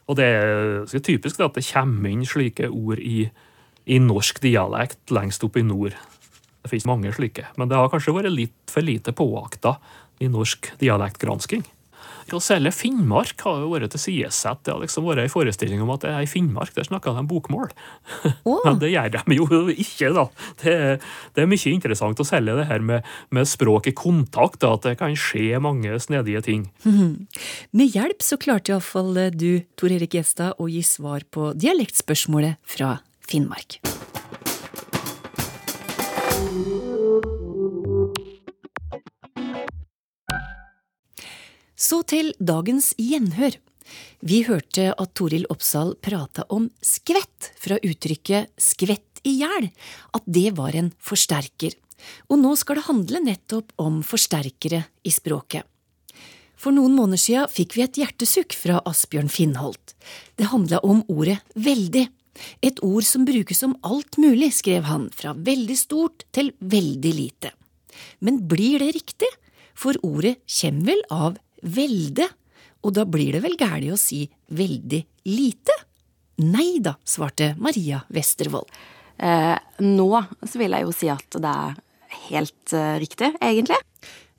Og 0.08 0.16
det 0.16 0.24
er 0.24 0.84
typisk 1.00 1.40
at 1.40 1.54
det 1.54 1.64
kommer 1.72 2.10
inn 2.10 2.24
slike 2.28 2.68
ord 2.70 2.98
i, 3.00 3.30
i 3.86 3.98
norsk 3.98 4.40
dialekt 4.40 5.10
lengst 5.10 5.44
oppe 5.44 5.60
i 5.60 5.62
nord. 5.62 5.92
Det 6.64 6.70
finnes 6.72 6.86
mange 6.88 7.12
slike, 7.12 7.44
men 7.56 7.68
det 7.68 7.76
har 7.76 7.88
kanskje 7.92 8.12
vært 8.16 8.32
litt 8.32 8.72
for 8.72 8.80
lite 8.84 9.12
påakta 9.12 9.76
i 10.20 10.28
norsk 10.32 10.72
dialektgransking. 10.80 11.64
Å 12.32 12.40
selge 12.42 12.72
Finnmark 12.74 13.42
har 13.44 13.60
jo 13.62 13.68
vært 13.74 13.92
tilsidesett. 13.94 14.62
Det 14.64 14.72
har 14.72 14.80
liksom 14.82 15.04
vært 15.06 15.24
en 15.24 15.32
forestilling 15.32 15.82
om 15.84 15.92
at 15.94 16.04
det 16.06 16.12
er 16.14 16.24
i 16.24 16.30
Finnmark, 16.30 16.72
der 16.74 16.88
snakker 16.88 17.16
de 17.18 17.26
bokmål. 17.30 17.70
Oh. 18.44 18.58
Men 18.64 18.76
det 18.80 18.90
gjør 18.92 19.08
de 19.14 19.36
jo 19.38 19.46
ikke, 19.72 20.10
da. 20.16 20.24
Det, 20.60 20.72
er- 20.74 20.98
det 21.36 21.42
er 21.44 21.48
mye 21.48 21.70
interessant 21.72 22.20
å 22.20 22.26
selge 22.28 22.56
det 22.58 22.66
her 22.68 22.82
med, 22.84 23.06
med 23.32 23.48
språk 23.48 23.88
i 23.88 23.94
kontakt, 23.96 24.58
da, 24.64 24.74
at 24.76 24.84
det 24.84 24.96
kan 25.00 25.14
skje 25.16 25.60
mange 25.64 25.96
snedige 26.02 26.42
ting. 26.44 26.66
Med 27.76 27.94
hjelp 27.96 28.22
så 28.24 28.36
klarte 28.40 28.74
iallfall 28.74 29.16
du, 29.32 29.64
Tor 29.80 29.94
Erik 29.94 30.16
Gjestad, 30.18 30.58
å 30.60 30.68
gi 30.70 30.82
svar 30.84 31.24
på 31.32 31.52
dialektspørsmålet 31.56 32.60
fra 32.68 32.98
Finnmark. 33.24 33.80
Så 41.74 42.02
til 42.06 42.32
dagens 42.38 42.92
gjenhør. 43.00 43.56
Vi 44.24 44.44
hørte 44.46 44.92
at 44.94 45.12
Toril 45.18 45.44
Oppsal 45.52 45.94
prata 46.00 46.46
om 46.54 46.70
skvett 46.84 47.50
fra 47.60 47.76
uttrykket 47.82 48.54
skvett 48.60 49.20
i 49.26 49.38
hjel, 49.40 49.68
at 50.14 50.24
det 50.26 50.54
var 50.56 50.76
en 50.78 50.92
forsterker. 51.02 51.74
Og 52.30 52.40
nå 52.40 52.54
skal 52.60 52.78
det 52.78 52.88
handle 52.88 53.22
nettopp 53.24 53.72
om 53.80 54.02
forsterkere 54.06 54.84
i 55.04 55.12
språket. 55.12 55.64
For 56.54 56.72
noen 56.72 56.94
måneder 56.96 57.20
siden 57.20 57.50
fikk 57.52 57.76
vi 57.76 57.84
et 57.84 57.98
hjertesukk 58.00 58.54
fra 58.56 58.78
Asbjørn 58.88 59.28
Finnholt. 59.32 59.96
Det 60.38 60.48
handla 60.48 60.80
om 60.86 61.02
ordet 61.12 61.40
veldig. 61.58 62.06
Et 62.64 62.80
ord 62.82 63.04
som 63.06 63.26
brukes 63.26 63.60
om 63.66 63.76
alt 63.86 64.16
mulig, 64.18 64.52
skrev 64.56 64.86
han, 64.88 65.08
fra 65.12 65.34
veldig 65.36 65.76
stort 65.78 66.24
til 66.34 66.52
veldig 66.60 67.12
lite. 67.14 67.52
Men 68.24 68.40
blir 68.48 68.80
det 68.80 68.94
riktig? 68.96 69.30
For 69.74 69.98
ordet 70.06 70.38
kommer 70.46 70.94
vel 70.94 71.02
av 71.10 71.38
velde, 71.64 72.28
og 72.84 72.94
da 72.96 73.06
blir 73.08 73.36
det 73.36 73.42
vel 73.44 73.56
gærlig 73.58 73.94
å 73.94 74.00
si 74.00 74.24
veldig 74.52 75.00
lite? 75.30 75.76
Nei 76.44 76.80
da, 76.82 76.96
svarte 77.06 77.54
Maria 77.62 78.02
Westervold. 78.12 78.68
Eh, 79.22 79.56
nå 79.86 80.08
så 80.42 80.58
vil 80.60 80.74
jeg 80.74 80.86
jo 80.86 80.94
si 80.94 81.10
at 81.12 81.38
det 81.38 81.50
er 81.50 81.76
helt 82.28 82.74
eh, 82.74 82.96
riktig, 83.02 83.30
egentlig. 83.38 83.78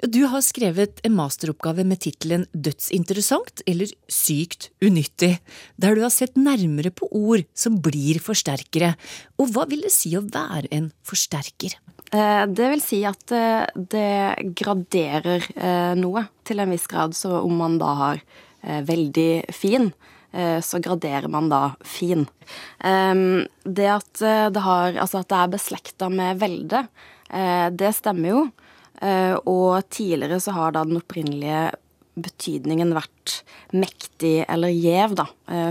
Du 0.03 0.25
har 0.27 0.43
skrevet 0.43 0.99
en 1.07 1.15
masteroppgave 1.15 1.85
med 1.87 2.01
tittelen 2.03 2.43
Dødsinteressant 2.51 3.63
eller 3.65 3.89
Sykt 4.11 4.67
unyttig, 4.83 5.37
der 5.79 5.95
du 5.95 6.03
har 6.03 6.11
sett 6.13 6.35
nærmere 6.35 6.91
på 6.93 7.07
ord 7.15 7.45
som 7.55 7.79
blir 7.81 8.19
forsterkere. 8.21 8.91
Og 9.39 9.55
hva 9.55 9.63
vil 9.71 9.87
det 9.87 9.93
si 9.95 10.11
å 10.19 10.25
være 10.25 10.67
en 10.75 10.91
forsterker? 11.07 11.79
Eh, 12.15 12.45
det 12.47 12.71
vil 12.71 12.83
si 12.83 13.01
at 13.07 13.31
eh, 13.35 13.65
det 13.75 14.51
graderer 14.55 15.43
eh, 15.55 15.93
noe 15.99 16.25
til 16.47 16.61
en 16.63 16.71
viss 16.71 16.87
grad. 16.91 17.15
Så 17.17 17.33
om 17.41 17.55
man 17.59 17.79
da 17.81 17.93
har 18.01 18.25
veldig 18.65 19.53
fin, 19.53 19.91
så 20.33 20.79
graderer 20.81 21.29
man 21.29 21.51
da 21.51 21.59
fin. 21.85 22.23
Ehm, 22.81 23.43
det 23.61 23.85
at 23.93 24.23
det 24.55 24.63
har 24.65 24.97
Altså 25.03 25.19
at 25.21 25.29
det 25.29 25.37
er 25.37 25.51
beslekta 25.53 26.07
med 26.09 26.39
velde, 26.41 26.81
det 27.69 27.91
stemmer 27.93 28.31
jo. 28.31 28.41
Og 29.45 29.85
tidligere 29.93 30.41
så 30.41 30.55
har 30.57 30.73
da 30.73 30.81
den 30.89 30.97
opprinnelige 30.97 31.61
betydningen 32.17 32.95
vært 32.97 33.37
mektig 33.77 34.39
eller 34.49 34.73
gjev, 34.73 35.13
da, 35.21 35.27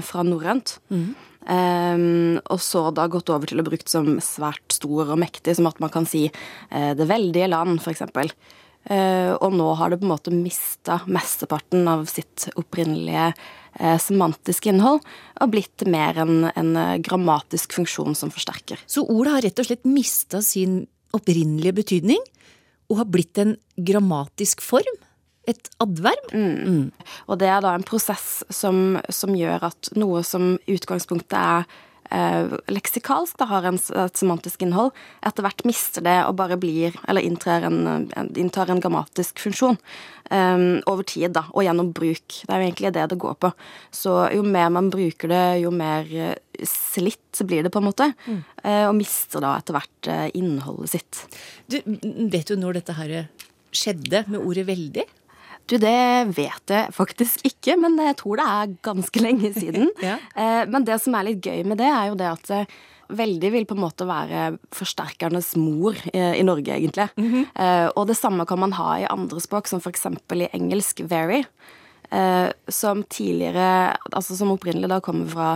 fra 0.06 0.22
norrønt. 0.22 0.76
Um, 1.44 2.40
og 2.48 2.60
så 2.64 2.86
da 2.96 3.04
gått 3.12 3.28
over 3.32 3.50
til 3.50 3.60
å 3.60 3.66
brukt 3.66 3.90
som 3.92 4.14
svært 4.24 4.76
stor 4.76 5.12
og 5.12 5.18
mektig, 5.20 5.56
som 5.58 5.68
at 5.68 5.80
man 5.82 5.92
kan 5.92 6.08
si 6.08 6.26
uh, 6.30 6.92
det 6.96 7.08
veldige 7.10 7.50
land, 7.52 7.82
for 7.84 7.92
eksempel. 7.92 8.32
Eh, 8.84 9.30
og 9.40 9.54
nå 9.56 9.64
har 9.80 9.88
det 9.88 9.96
på 9.96 10.04
en 10.04 10.10
måte 10.10 10.32
mista 10.34 10.98
mesteparten 11.08 11.86
av 11.88 12.02
sitt 12.04 12.50
opprinnelige 12.52 13.30
uh, 13.30 13.94
semantiske 13.96 14.68
innhold 14.68 15.00
og 15.40 15.54
blitt 15.54 15.86
mer 15.88 16.20
en, 16.20 16.50
en 16.52 16.74
grammatisk 17.00 17.78
funksjon 17.78 18.12
som 18.18 18.28
forsterker. 18.34 18.82
Så 18.84 19.06
ordet 19.08 19.32
har 19.32 19.46
rett 19.46 19.62
og 19.62 19.70
slett 19.70 19.88
mista 19.88 20.42
sin 20.44 20.82
opprinnelige 21.16 21.78
betydning, 21.80 22.20
og 22.92 23.00
har 23.00 23.08
blitt 23.08 23.40
en 23.40 23.56
grammatisk 23.80 24.60
form? 24.60 25.00
Et 25.50 25.70
adverb? 25.82 26.30
Og 27.28 27.40
det 27.40 27.50
er 27.52 27.64
da 27.64 27.74
en 27.76 27.86
prosess 27.86 28.44
som, 28.48 29.00
som 29.12 29.34
gjør 29.36 29.68
at 29.70 29.90
noe 29.98 30.22
som 30.24 30.54
i 30.64 30.78
utgangspunktet 30.78 31.36
er 31.36 31.66
eh, 32.10 32.54
leksikalsk, 32.72 33.36
da 33.40 33.48
har 33.50 33.68
en, 33.68 33.78
et 33.78 34.18
semantisk 34.18 34.64
innhold, 34.64 34.92
etter 35.26 35.44
hvert 35.46 35.64
mister 35.68 36.04
det 36.04 36.16
og 36.28 36.36
bare 36.38 36.58
blir, 36.60 36.96
eller 37.08 37.24
en, 37.24 38.08
inntar 38.36 38.72
en 38.72 38.82
grammatisk 38.82 39.42
funksjon. 39.42 39.78
Um, 40.32 40.78
over 40.88 41.04
tid, 41.04 41.34
da, 41.36 41.42
og 41.52 41.66
gjennom 41.66 41.90
bruk. 41.92 42.24
Det 42.32 42.48
er 42.48 42.62
jo 42.62 42.64
egentlig 42.70 42.92
det 42.96 43.02
det 43.12 43.18
går 43.20 43.34
på. 43.44 43.50
Så 43.92 44.14
jo 44.32 44.40
mer 44.46 44.70
man 44.72 44.88
bruker 44.88 45.28
det, 45.28 45.42
jo 45.60 45.72
mer 45.74 46.08
eh, 46.08 46.64
slitt 46.64 47.42
blir 47.44 47.66
det, 47.66 47.72
på 47.74 47.82
en 47.82 47.90
måte. 47.90 48.06
eh, 48.64 48.86
og 48.88 48.94
mister 48.96 49.44
da 49.44 49.58
etter 49.60 49.76
hvert 49.76 50.08
eh, 50.08 50.30
innholdet 50.40 50.94
sitt. 50.94 51.20
Du, 51.68 51.76
vet 52.32 52.48
du 52.48 52.56
når 52.56 52.80
dette 52.80 52.96
her 52.96 53.12
skjedde 53.74 54.24
med 54.30 54.40
ordet 54.40 54.64
veldig? 54.70 55.04
Du, 55.66 55.78
det 55.80 56.28
vet 56.36 56.68
jeg 56.68 56.92
faktisk 56.92 57.44
ikke, 57.48 57.76
men 57.80 57.96
jeg 57.96 58.16
tror 58.20 58.36
det 58.36 58.48
er 58.52 58.74
ganske 58.84 59.22
lenge 59.24 59.52
siden. 59.56 59.88
Ja. 60.04 60.18
Eh, 60.36 60.64
Men 60.68 60.84
det 60.84 60.98
som 61.00 61.14
er 61.16 61.24
litt 61.30 61.40
gøy 61.46 61.62
med 61.64 61.78
det, 61.80 61.88
er 61.88 62.10
jo 62.10 62.18
det 62.20 62.26
at 62.28 62.50
eh, 62.52 62.66
veldig 63.08 63.50
vil 63.52 63.64
på 63.68 63.74
en 63.76 63.80
måte 63.84 64.04
være 64.08 64.58
forsterkernes 64.76 65.54
mor 65.60 65.96
i, 66.12 66.20
i 66.40 66.42
Norge, 66.44 66.76
egentlig. 66.76 67.08
Eh, 67.56 67.88
Og 67.96 68.06
det 68.08 68.16
samme 68.20 68.44
kan 68.48 68.60
man 68.60 68.72
ha 68.76 68.98
i 69.00 69.08
andre 69.08 69.40
språk, 69.40 69.68
som 69.68 69.80
eksempel 69.80 70.44
i 70.44 70.50
engelsk 70.52 71.00
'very'. 71.00 71.44
eh, 72.12 72.50
Som 72.68 73.02
tidligere, 73.04 73.96
altså 74.12 74.36
som 74.36 74.52
opprinnelig 74.52 74.88
da 74.88 75.00
kommer 75.00 75.28
fra 75.28 75.50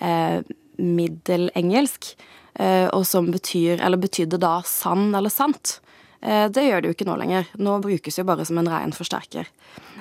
eh, 0.00 0.42
middelengelsk, 0.78 2.14
eh, 2.58 2.88
og 2.92 3.06
som 3.06 3.30
betyr, 3.32 3.80
eller 3.80 3.96
betydde 4.00 4.38
da 4.40 4.60
sann 4.66 5.14
eller 5.14 5.30
sant. 5.32 5.80
Eh, 6.22 6.48
Det 6.48 6.64
gjør 6.64 6.82
det 6.82 6.90
jo 6.90 6.96
ikke 6.96 7.08
nå 7.08 7.16
lenger. 7.20 7.48
Nå 7.58 7.78
brukes 7.82 8.18
jo 8.18 8.24
bare 8.24 8.44
som 8.44 8.58
en 8.58 8.68
ren 8.68 8.92
forsterker. 8.92 9.48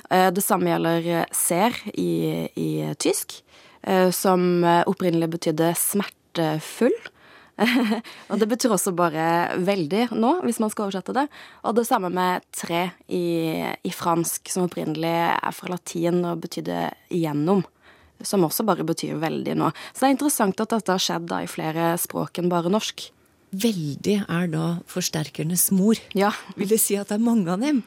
Eh, 0.10 0.30
Det 0.32 0.44
samme 0.44 0.70
gjelder 0.70 1.08
eh, 1.08 1.26
ser 1.32 1.74
i, 1.94 2.50
i 2.56 2.94
tysk, 2.98 3.42
som 4.16 4.64
opprinnelig 4.64 5.28
betydde 5.28 5.74
smertefull. 5.76 6.94
og 8.32 8.40
det 8.40 8.48
betyr 8.48 8.72
også 8.72 8.94
bare 8.96 9.58
veldig 9.60 10.06
nå, 10.16 10.30
hvis 10.48 10.62
man 10.64 10.72
skal 10.72 10.86
oversette 10.86 11.12
det. 11.18 11.26
Og 11.68 11.76
det 11.76 11.84
samme 11.90 12.08
med 12.08 12.46
tre 12.56 12.94
i, 13.12 13.60
i 13.84 13.92
fransk, 13.92 14.48
som 14.48 14.70
opprinnelig 14.70 15.12
er 15.12 15.52
fra 15.52 15.74
latin 15.74 16.24
og 16.30 16.40
betydde 16.46 16.94
igjennom. 17.12 17.66
Som 18.24 18.48
også 18.48 18.64
bare 18.64 18.88
betyr 18.88 19.20
veldig 19.20 19.58
nå. 19.60 19.74
Så 19.92 20.06
det 20.06 20.08
er 20.14 20.16
interessant 20.16 20.64
at 20.64 20.78
dette 20.78 20.96
har 20.96 21.04
skjedd 21.04 21.28
da 21.28 21.44
i 21.44 21.52
flere 21.52 21.92
språk 22.00 22.40
enn 22.40 22.48
bare 22.54 22.72
norsk. 22.72 23.10
Veldig 23.54 24.16
er 24.26 24.48
da 24.50 24.68
forsterkernes 24.90 25.68
mor. 25.76 26.00
Ja, 26.18 26.32
Vil 26.58 26.72
det 26.72 26.80
si 26.82 26.98
at 26.98 27.12
det 27.12 27.20
er 27.20 27.26
mange 27.26 27.52
av 27.54 27.62
dem? 27.62 27.84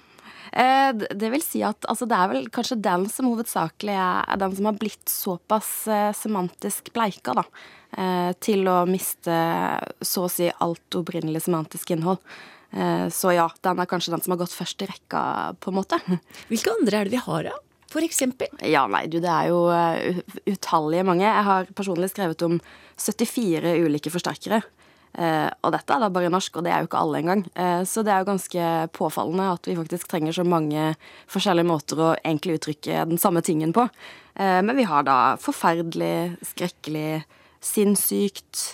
Eh, 0.52 0.92
Det 0.94 1.30
vil 1.32 1.42
si 1.42 1.62
at 1.66 1.87
altså, 1.90 2.06
det 2.06 2.16
er 2.16 2.28
vel 2.30 2.49
kanskje 2.54 2.78
den 2.80 3.08
som 3.11 3.26
hovedsakelig 3.26 3.96
er, 3.99 4.37
den 4.38 4.54
som 4.56 4.68
har 4.70 4.78
blitt 4.78 5.11
såpass 5.11 5.88
eh, 5.88 6.12
semantisk 6.14 6.92
bleika, 6.94 7.35
da. 7.35 7.44
Eh, 7.96 8.32
til 8.40 8.66
å 8.70 8.85
miste 8.87 9.35
så 10.00 10.26
å 10.26 10.30
si 10.30 10.49
alt 10.50 10.99
opprinnelig 10.99 11.46
semantisk 11.49 11.90
innhold. 11.96 12.23
Så 13.14 13.30
ja, 13.32 13.46
den 13.62 13.78
er 13.80 13.87
kanskje 13.88 14.11
den 14.12 14.20
som 14.20 14.32
har 14.35 14.40
gått 14.40 14.52
først 14.52 14.82
i 14.85 14.88
rekka, 14.90 15.20
på 15.62 15.70
en 15.70 15.76
måte. 15.78 15.96
Hvilke 16.50 16.75
andre 16.75 16.99
er 16.99 17.06
det 17.08 17.14
vi 17.14 17.20
har, 17.23 17.46
da? 17.46 17.54
For 17.88 18.04
eksempel? 18.04 18.50
Ja, 18.68 18.82
nei, 18.90 19.04
du, 19.08 19.16
det 19.23 19.30
er 19.30 19.49
jo 19.49 19.62
utallige 20.50 21.06
mange. 21.06 21.25
Jeg 21.25 21.46
har 21.46 21.70
personlig 21.78 22.11
skrevet 22.12 22.42
om 22.44 22.58
74 23.00 23.78
ulike 23.87 24.12
forsterkere. 24.12 24.61
Eh, 25.16 25.49
og 25.64 25.73
dette 25.73 25.94
er 25.94 26.02
da 26.02 26.11
bare 26.12 26.30
norsk, 26.32 26.58
og 26.58 26.66
det 26.66 26.73
er 26.75 26.82
jo 26.82 26.90
ikke 26.90 27.00
alle 27.00 27.20
engang. 27.23 27.44
Eh, 27.56 27.82
så 27.88 28.04
det 28.04 28.12
er 28.12 28.20
jo 28.20 28.30
ganske 28.30 28.66
påfallende 28.96 29.49
at 29.54 29.68
vi 29.68 29.76
faktisk 29.78 30.11
trenger 30.12 30.37
så 30.37 30.44
mange 30.44 30.90
forskjellige 31.32 31.70
måter 31.70 32.02
å 32.02 32.11
egentlig 32.18 32.58
uttrykke 32.58 33.06
den 33.08 33.20
samme 33.20 33.40
tingen 33.46 33.73
på. 33.76 33.87
Eh, 34.37 34.61
men 34.61 34.76
vi 34.76 34.85
har 34.88 35.06
da 35.08 35.18
forferdelig, 35.40 36.37
skrekkelig, 36.52 37.25
sinnssykt, 37.64 38.66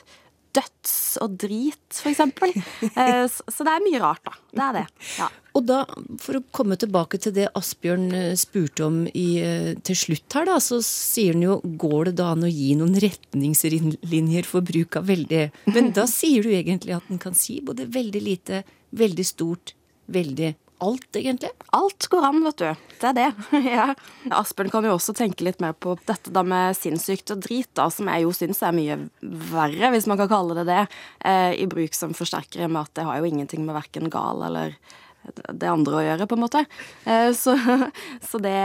døds 0.57 0.97
og 1.23 1.39
drit, 1.41 2.03
eksempel. 2.09 2.55
Eh, 2.93 3.25
så, 3.31 3.45
så 3.49 3.65
det 3.65 3.73
er 3.73 3.85
mye 3.85 4.01
rart, 4.03 4.21
da. 4.27 4.35
Det 4.53 4.65
er 4.67 4.77
det. 4.77 4.83
Ja. 5.17 5.29
Og 5.57 5.65
da, 5.69 5.79
for 6.21 6.39
å 6.39 6.43
komme 6.55 6.77
tilbake 6.81 7.19
til 7.23 7.35
det 7.37 7.49
Asbjørn 7.59 8.07
eh, 8.17 8.33
spurte 8.41 8.87
om 8.87 8.99
i, 9.09 9.27
eh, 9.41 9.73
til 9.85 9.99
slutt 9.99 10.37
her, 10.37 10.49
da, 10.49 10.59
så 10.63 10.81
sier 10.85 11.37
han 11.37 11.45
jo 11.45 11.59
går 11.81 12.11
det 12.11 12.17
da 12.21 12.31
an 12.33 12.47
å 12.47 12.51
gi 12.53 12.73
noen 12.79 12.97
retningslinjer 13.03 14.49
for 14.49 14.65
bruk 14.65 14.99
av 15.01 15.09
veldig 15.09 15.45
Men 15.73 15.93
da 15.97 16.07
sier 16.11 16.45
du 16.45 16.53
egentlig 16.53 16.97
at 16.97 17.09
en 17.13 17.21
kan 17.23 17.37
si 17.37 17.61
både 17.65 17.89
veldig 17.93 18.25
lite, 18.25 18.63
veldig 18.97 19.27
stort, 19.29 19.75
veldig 20.13 20.55
alt, 20.83 21.09
egentlig? 21.17 21.51
Alt 21.77 22.09
går 22.13 22.27
an, 22.29 22.41
vet 22.47 22.63
du. 22.63 22.89
Det 23.01 23.11
er 23.11 23.19
det. 23.19 23.29
ja. 23.77 23.89
Asbjørn 24.39 24.73
kan 24.73 24.89
jo 24.89 24.97
også 24.97 25.15
tenke 25.17 25.47
litt 25.47 25.63
mer 25.63 25.77
på 25.77 25.97
dette 26.09 26.33
da 26.35 26.45
med 26.47 26.77
sinnssykt 26.79 27.35
og 27.35 27.45
drit, 27.47 27.71
da, 27.79 27.89
som 27.93 28.11
jeg 28.13 28.27
jo 28.27 28.33
syns 28.37 28.63
er 28.67 28.75
mye 28.77 28.99
verre, 29.53 29.93
hvis 29.95 30.09
man 30.11 30.21
kan 30.21 30.31
kalle 30.33 30.59
det 30.61 30.67
det, 30.71 30.83
eh, 31.29 31.53
i 31.63 31.69
bruk 31.71 31.97
som 31.97 32.17
forsterkere, 32.17 32.71
med 32.71 32.85
at 32.87 32.99
det 32.99 33.07
har 33.09 33.21
jo 33.21 33.31
ingenting 33.31 33.65
med 33.67 33.79
verken 33.79 34.13
gal 34.13 34.45
eller 34.49 34.77
det 35.31 35.69
andre 35.71 35.99
å 36.01 36.03
gjøre, 36.03 36.27
på 36.27 36.37
en 36.37 36.43
måte. 36.43 36.65
Eh, 37.07 37.31
så, 37.37 37.55
så 38.29 38.41
det 38.43 38.57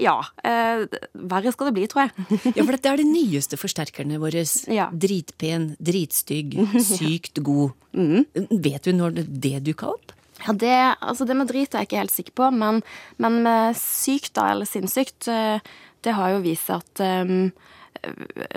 Ja. 0.00 0.18
Eh, 0.42 0.84
verre 1.14 1.54
skal 1.54 1.70
det 1.70 1.76
bli, 1.78 1.86
tror 1.90 2.06
jeg. 2.06 2.28
Ja, 2.58 2.64
for 2.64 2.74
dette 2.74 2.90
er 2.90 3.00
de 3.00 3.06
nyeste 3.08 3.58
forsterkerne 3.60 4.18
våre. 4.22 4.42
Ja. 4.72 4.88
Dritpen, 4.90 5.72
dritstygg, 5.78 6.58
sykt 6.82 7.42
god. 7.46 7.76
Vet 7.94 8.88
du 8.88 8.94
når 8.96 9.22
det 9.22 9.58
dukka 9.68 9.92
opp? 9.94 10.17
Ja, 10.46 10.54
det, 10.54 10.76
altså 11.00 11.26
det 11.28 11.36
med 11.38 11.50
drit 11.50 11.74
er 11.74 11.82
jeg 11.82 11.90
ikke 11.90 12.02
helt 12.02 12.14
sikker 12.14 12.36
på, 12.38 12.50
men, 12.54 12.82
men 13.22 13.40
med 13.46 13.78
sykt, 13.78 14.34
da, 14.38 14.52
eller 14.52 14.68
sinnssykt, 14.68 15.28
eh, 15.32 15.58
det 16.06 16.14
har 16.14 16.36
jo 16.36 16.44
vist 16.44 16.68
seg 16.68 16.84
at 16.84 17.02
um, 17.26 17.50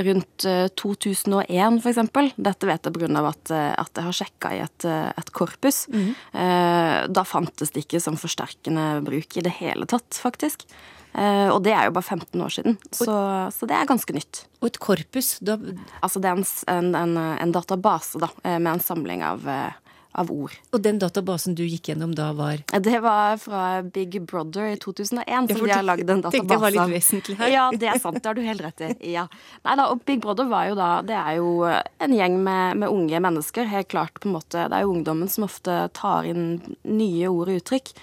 rundt 0.05 0.45
eh, 0.45 0.67
2001, 0.77 1.81
for 1.81 1.89
eksempel, 1.89 2.29
dette 2.37 2.69
vet 2.69 2.85
jeg 2.85 2.93
pga. 2.93 3.25
At, 3.31 3.53
eh, 3.55 3.73
at 3.81 3.97
jeg 3.97 4.07
har 4.07 4.17
sjekka 4.19 4.53
i 4.53 4.61
et, 4.67 4.87
et 4.87 5.33
korpus, 5.33 5.83
eh, 5.89 6.97
da 7.09 7.25
fantes 7.25 7.73
det 7.73 7.87
ikke 7.87 8.03
som 8.03 8.19
forsterkende 8.21 9.01
bruk 9.07 9.39
i 9.39 9.45
det 9.47 9.57
hele 9.57 9.89
tatt, 9.89 10.21
faktisk. 10.21 10.67
Eh, 11.11 11.49
og 11.51 11.59
det 11.65 11.73
er 11.75 11.89
jo 11.89 11.95
bare 11.97 12.07
15 12.07 12.39
år 12.39 12.53
siden, 12.55 12.77
så, 12.95 13.13
så 13.51 13.67
det 13.67 13.75
er 13.75 13.89
ganske 13.89 14.15
nytt. 14.15 14.45
Og 14.61 14.69
et 14.69 14.79
korpus, 14.79 15.33
da 15.43 15.57
Altså 15.99 16.21
det 16.23 16.29
er 16.29 16.39
en, 16.39 16.45
en, 16.71 16.93
en, 16.95 17.17
en 17.35 17.55
database, 17.55 18.21
da, 18.21 18.29
eh, 18.45 18.55
med 18.59 18.77
en 18.77 18.83
samling 18.83 19.23
av, 19.27 19.43
eh, 19.43 19.90
av 20.13 20.31
ord. 20.31 20.51
Og 20.73 20.81
den 20.83 20.99
databasen 20.99 21.55
du 21.55 21.63
gikk 21.63 21.89
gjennom 21.91 22.13
da, 22.15 22.31
var 22.35 22.59
Det 22.67 22.99
var 23.03 23.37
fra 23.39 23.81
Big 23.83 24.17
Brother 24.27 24.73
i 24.73 24.77
2001, 24.77 25.23
Ja, 25.27 25.41
som 25.47 25.65
de 25.67 25.71
har 25.71 25.83
lagd 25.87 26.09
en 26.09 26.21
tenkte 26.23 26.31
det 26.31 26.47
database 26.47 26.61
var 26.61 26.71
litt 26.75 26.95
vesentlig 26.97 27.37
her. 27.39 27.47
Ja, 27.53 27.65
det 27.71 27.87
er 27.87 27.99
sant. 27.99 28.19
Det 28.21 28.27
har 28.29 28.35
du 28.35 28.41
helt 28.45 28.61
rett 28.61 28.81
i. 28.87 28.91
Ja. 29.13 29.27
Nei 29.63 29.75
da, 29.79 29.87
og 29.93 30.03
Big 30.05 30.21
Brother 30.23 30.47
var 30.51 30.67
jo 30.69 30.75
da 30.75 30.89
Det 31.01 31.15
er 31.15 31.37
jo 31.39 31.53
en 31.65 32.13
gjeng 32.17 32.39
med, 32.43 32.77
med 32.83 32.89
unge 32.89 33.19
mennesker. 33.23 33.65
Helt 33.71 33.87
klart 33.91 34.19
på 34.19 34.27
en 34.29 34.35
måte 34.35 34.67
Det 34.67 34.77
er 34.77 34.83
jo 34.85 34.91
ungdommen 34.95 35.29
som 35.31 35.47
ofte 35.47 35.89
tar 35.93 36.27
inn 36.27 36.59
nye 36.83 37.27
ord 37.31 37.49
og 37.53 37.61
uttrykk. 37.61 37.93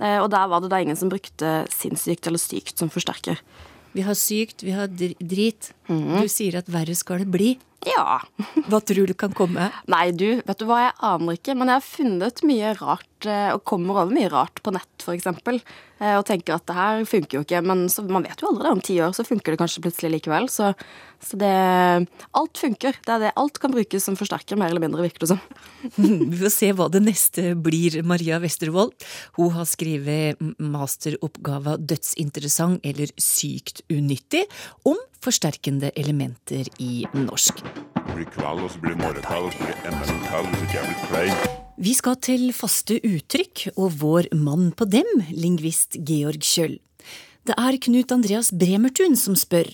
Eh, 0.00 0.18
Og 0.20 0.30
der 0.30 0.48
var 0.50 0.60
det 0.60 0.70
da 0.72 0.80
ingen 0.82 0.96
som 0.98 1.08
brukte 1.12 1.64
sinnssykt 1.72 2.26
eller 2.26 2.38
sykt 2.42 2.78
som 2.78 2.90
forsterker. 2.90 3.40
Vi 3.94 4.02
har 4.02 4.14
sykt, 4.18 4.64
vi 4.66 4.72
har 4.74 4.88
drit. 4.90 5.18
drit. 5.22 5.72
Du 5.86 6.26
sier 6.28 6.56
at 6.58 6.66
verre 6.66 6.96
skal 6.98 7.22
det 7.22 7.28
bli. 7.30 7.52
Ja. 7.88 8.20
Hva 8.68 8.80
tror 8.80 9.10
du 9.10 9.14
kan 9.18 9.34
komme? 9.36 9.68
Nei, 9.90 10.06
du, 10.16 10.40
vet 10.46 10.60
du 10.60 10.66
hva, 10.68 10.80
jeg 10.86 10.94
aner 11.10 11.38
ikke, 11.38 11.56
men 11.58 11.70
jeg 11.70 11.80
har 11.80 11.86
funnet 11.86 12.44
mye 12.48 12.72
rart, 12.80 13.08
eh, 13.30 13.50
og 13.54 13.64
kommer 13.66 14.02
over 14.02 14.14
mye 14.14 14.30
rart 14.32 14.60
på 14.64 14.72
nett, 14.74 14.92
for 15.02 15.14
eksempel, 15.16 15.60
eh, 16.00 16.14
og 16.18 16.24
tenker 16.28 16.56
at 16.56 16.66
det 16.68 16.76
her 16.76 17.04
funker 17.08 17.38
jo 17.38 17.44
ikke, 17.44 17.62
men 17.64 17.86
så, 17.92 18.04
man 18.08 18.26
vet 18.26 18.42
jo 18.42 18.50
aldri 18.50 18.66
det, 18.66 18.72
om 18.76 18.82
ti 18.84 18.98
år 19.04 19.14
så 19.16 19.26
funker 19.26 19.54
det 19.54 19.60
kanskje 19.60 19.84
plutselig 19.84 20.12
likevel, 20.16 20.48
så, 20.52 20.72
så 21.24 21.40
det, 21.40 21.54
alt 22.40 22.60
funker, 22.60 22.98
det 23.06 23.14
er 23.16 23.24
det, 23.26 23.32
alt 23.40 23.60
kan 23.62 23.74
brukes 23.74 24.06
som 24.08 24.18
forsterker, 24.18 24.58
mer 24.60 24.72
eller 24.72 24.84
mindre, 24.84 25.06
virker 25.06 25.24
det 25.24 25.32
som. 25.34 25.42
Vi 26.32 26.42
får 26.42 26.54
se 26.54 26.70
hva 26.76 26.90
det 26.92 27.04
neste 27.04 27.54
blir, 27.56 28.00
Maria 28.06 28.40
Westervold. 28.42 28.94
Hun 29.38 29.54
har 29.56 29.68
skrevet 29.68 30.40
masteroppgava 30.62 31.78
Dødsinteressant 31.80 32.84
eller 32.84 33.12
sykt 33.20 33.84
unyttig 33.92 34.44
om 34.88 34.98
forsterkende 35.24 35.90
elementer 35.96 36.68
i 36.78 37.06
norsk. 37.12 37.64
Det 37.64 38.14
blir 38.14 38.30
kveld, 38.36 38.64
og 38.64 38.70
så 38.70 38.80
blir 38.80 38.96
det 38.96 39.02
morgentall, 39.02 39.44
og 39.44 39.52
så 39.52 39.58
blir 39.58 39.74
det 39.74 39.92
enda 39.92 40.08
en 40.12 40.24
tall, 40.28 40.48
og 40.48 40.56
så 40.56 40.72
kommer 40.72 40.88
det 40.94 41.04
klein. 41.08 41.53
Vi 41.74 41.90
skal 41.90 42.14
til 42.22 42.52
faste 42.54 43.00
uttrykk 43.02 43.64
og 43.74 43.96
vår 43.98 44.28
mann 44.38 44.68
på 44.78 44.86
dem, 44.86 45.08
lingvist 45.34 45.96
Georg 46.06 46.44
Kjøll. 46.46 46.76
Det 47.42 47.56
er 47.58 47.78
Knut 47.82 48.14
Andreas 48.14 48.52
Bremertun 48.54 49.18
som 49.18 49.34
spør. 49.34 49.66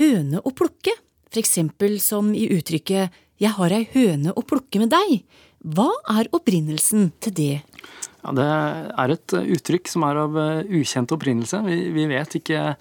Høne 0.00 0.40
å 0.40 0.52
plukke, 0.56 0.94
for 1.28 1.42
eksempel 1.42 1.98
som 2.00 2.32
i 2.32 2.46
uttrykket 2.56 3.12
Jeg 3.38 3.52
har 3.58 3.74
ei 3.76 3.84
høne 3.92 4.32
å 4.32 4.42
plukke 4.42 4.80
med 4.80 4.94
deg. 4.94 5.20
Hva 5.60 5.90
er 6.16 6.32
opprinnelsen 6.32 7.12
til 7.20 7.36
det? 7.36 7.52
Ja, 8.24 8.32
det 8.32 8.48
er 8.48 9.14
et 9.14 9.36
uttrykk 9.36 9.92
som 9.92 10.08
er 10.08 10.22
av 10.24 10.40
eh, 10.40 10.64
ukjent 10.80 11.12
opprinnelse. 11.12 11.60
Vi, 11.68 11.76
vi 11.92 12.08
vet 12.08 12.40
ikke 12.40 12.72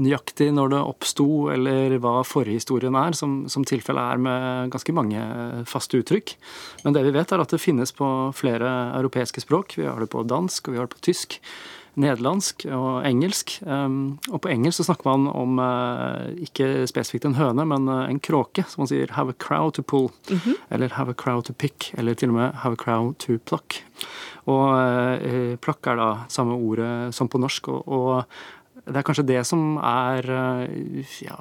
nøyaktig 0.00 0.50
når 0.56 0.72
det 0.74 0.82
oppsto, 0.92 1.28
eller 1.54 1.96
hva 2.02 2.20
forhistorien 2.26 2.96
er, 2.98 3.16
som, 3.18 3.42
som 3.52 3.66
tilfellet 3.68 4.14
er 4.14 4.22
med 4.22 4.72
ganske 4.74 4.94
mange 4.96 5.24
faste 5.70 6.00
uttrykk. 6.00 6.36
Men 6.84 6.96
det 6.96 7.04
vi 7.06 7.16
vet, 7.16 7.32
er 7.32 7.42
at 7.44 7.52
det 7.52 7.62
finnes 7.62 7.92
på 7.96 8.08
flere 8.36 8.70
europeiske 9.00 9.44
språk. 9.44 9.76
Vi 9.78 9.88
har 9.88 10.00
det 10.00 10.10
på 10.12 10.24
dansk, 10.26 10.68
og 10.68 10.74
vi 10.74 10.80
har 10.80 10.88
det 10.88 10.96
på 10.96 11.06
tysk. 11.10 11.40
Nederlandsk 11.98 12.64
og 12.70 13.02
engelsk. 13.04 13.56
Um, 13.66 14.18
og 14.30 14.42
på 14.44 14.52
engelsk 14.52 14.78
så 14.78 14.86
snakker 14.86 15.08
man 15.10 15.26
om 15.26 15.58
eh, 15.58 16.44
ikke 16.46 16.86
spesifikt 16.88 17.26
en 17.26 17.34
høne, 17.34 17.66
men 17.66 17.88
eh, 17.90 18.04
en 18.12 18.20
kråke. 18.22 18.64
Som 18.70 18.84
man 18.84 18.90
sier 18.92 19.10
'have 19.10 19.34
a 19.34 19.36
crow 19.36 19.70
to 19.70 19.82
pull', 19.82 20.12
eller 20.70 20.88
'have 20.88 21.10
a 21.10 21.14
crow 21.14 21.42
to 21.42 21.52
pick', 21.52 21.92
eller 21.98 22.14
til 22.14 22.30
og 22.30 22.34
med 22.34 22.54
'have 22.62 22.72
a 22.72 22.76
crow 22.76 23.12
to 23.18 23.38
pluck'. 23.44 23.82
Og 24.46 24.78
eh, 25.24 25.56
plakk 25.56 25.86
er 25.86 25.96
da 25.96 26.24
samme 26.28 26.54
ordet 26.54 27.14
som 27.14 27.28
på 27.28 27.38
norsk, 27.38 27.68
og, 27.68 27.88
og 27.88 28.24
det 28.90 29.00
er 29.00 29.06
kanskje 29.06 29.28
det 29.28 29.44
som 29.48 29.78
er, 29.78 30.26
eh, 30.26 31.14
ja, 31.24 31.38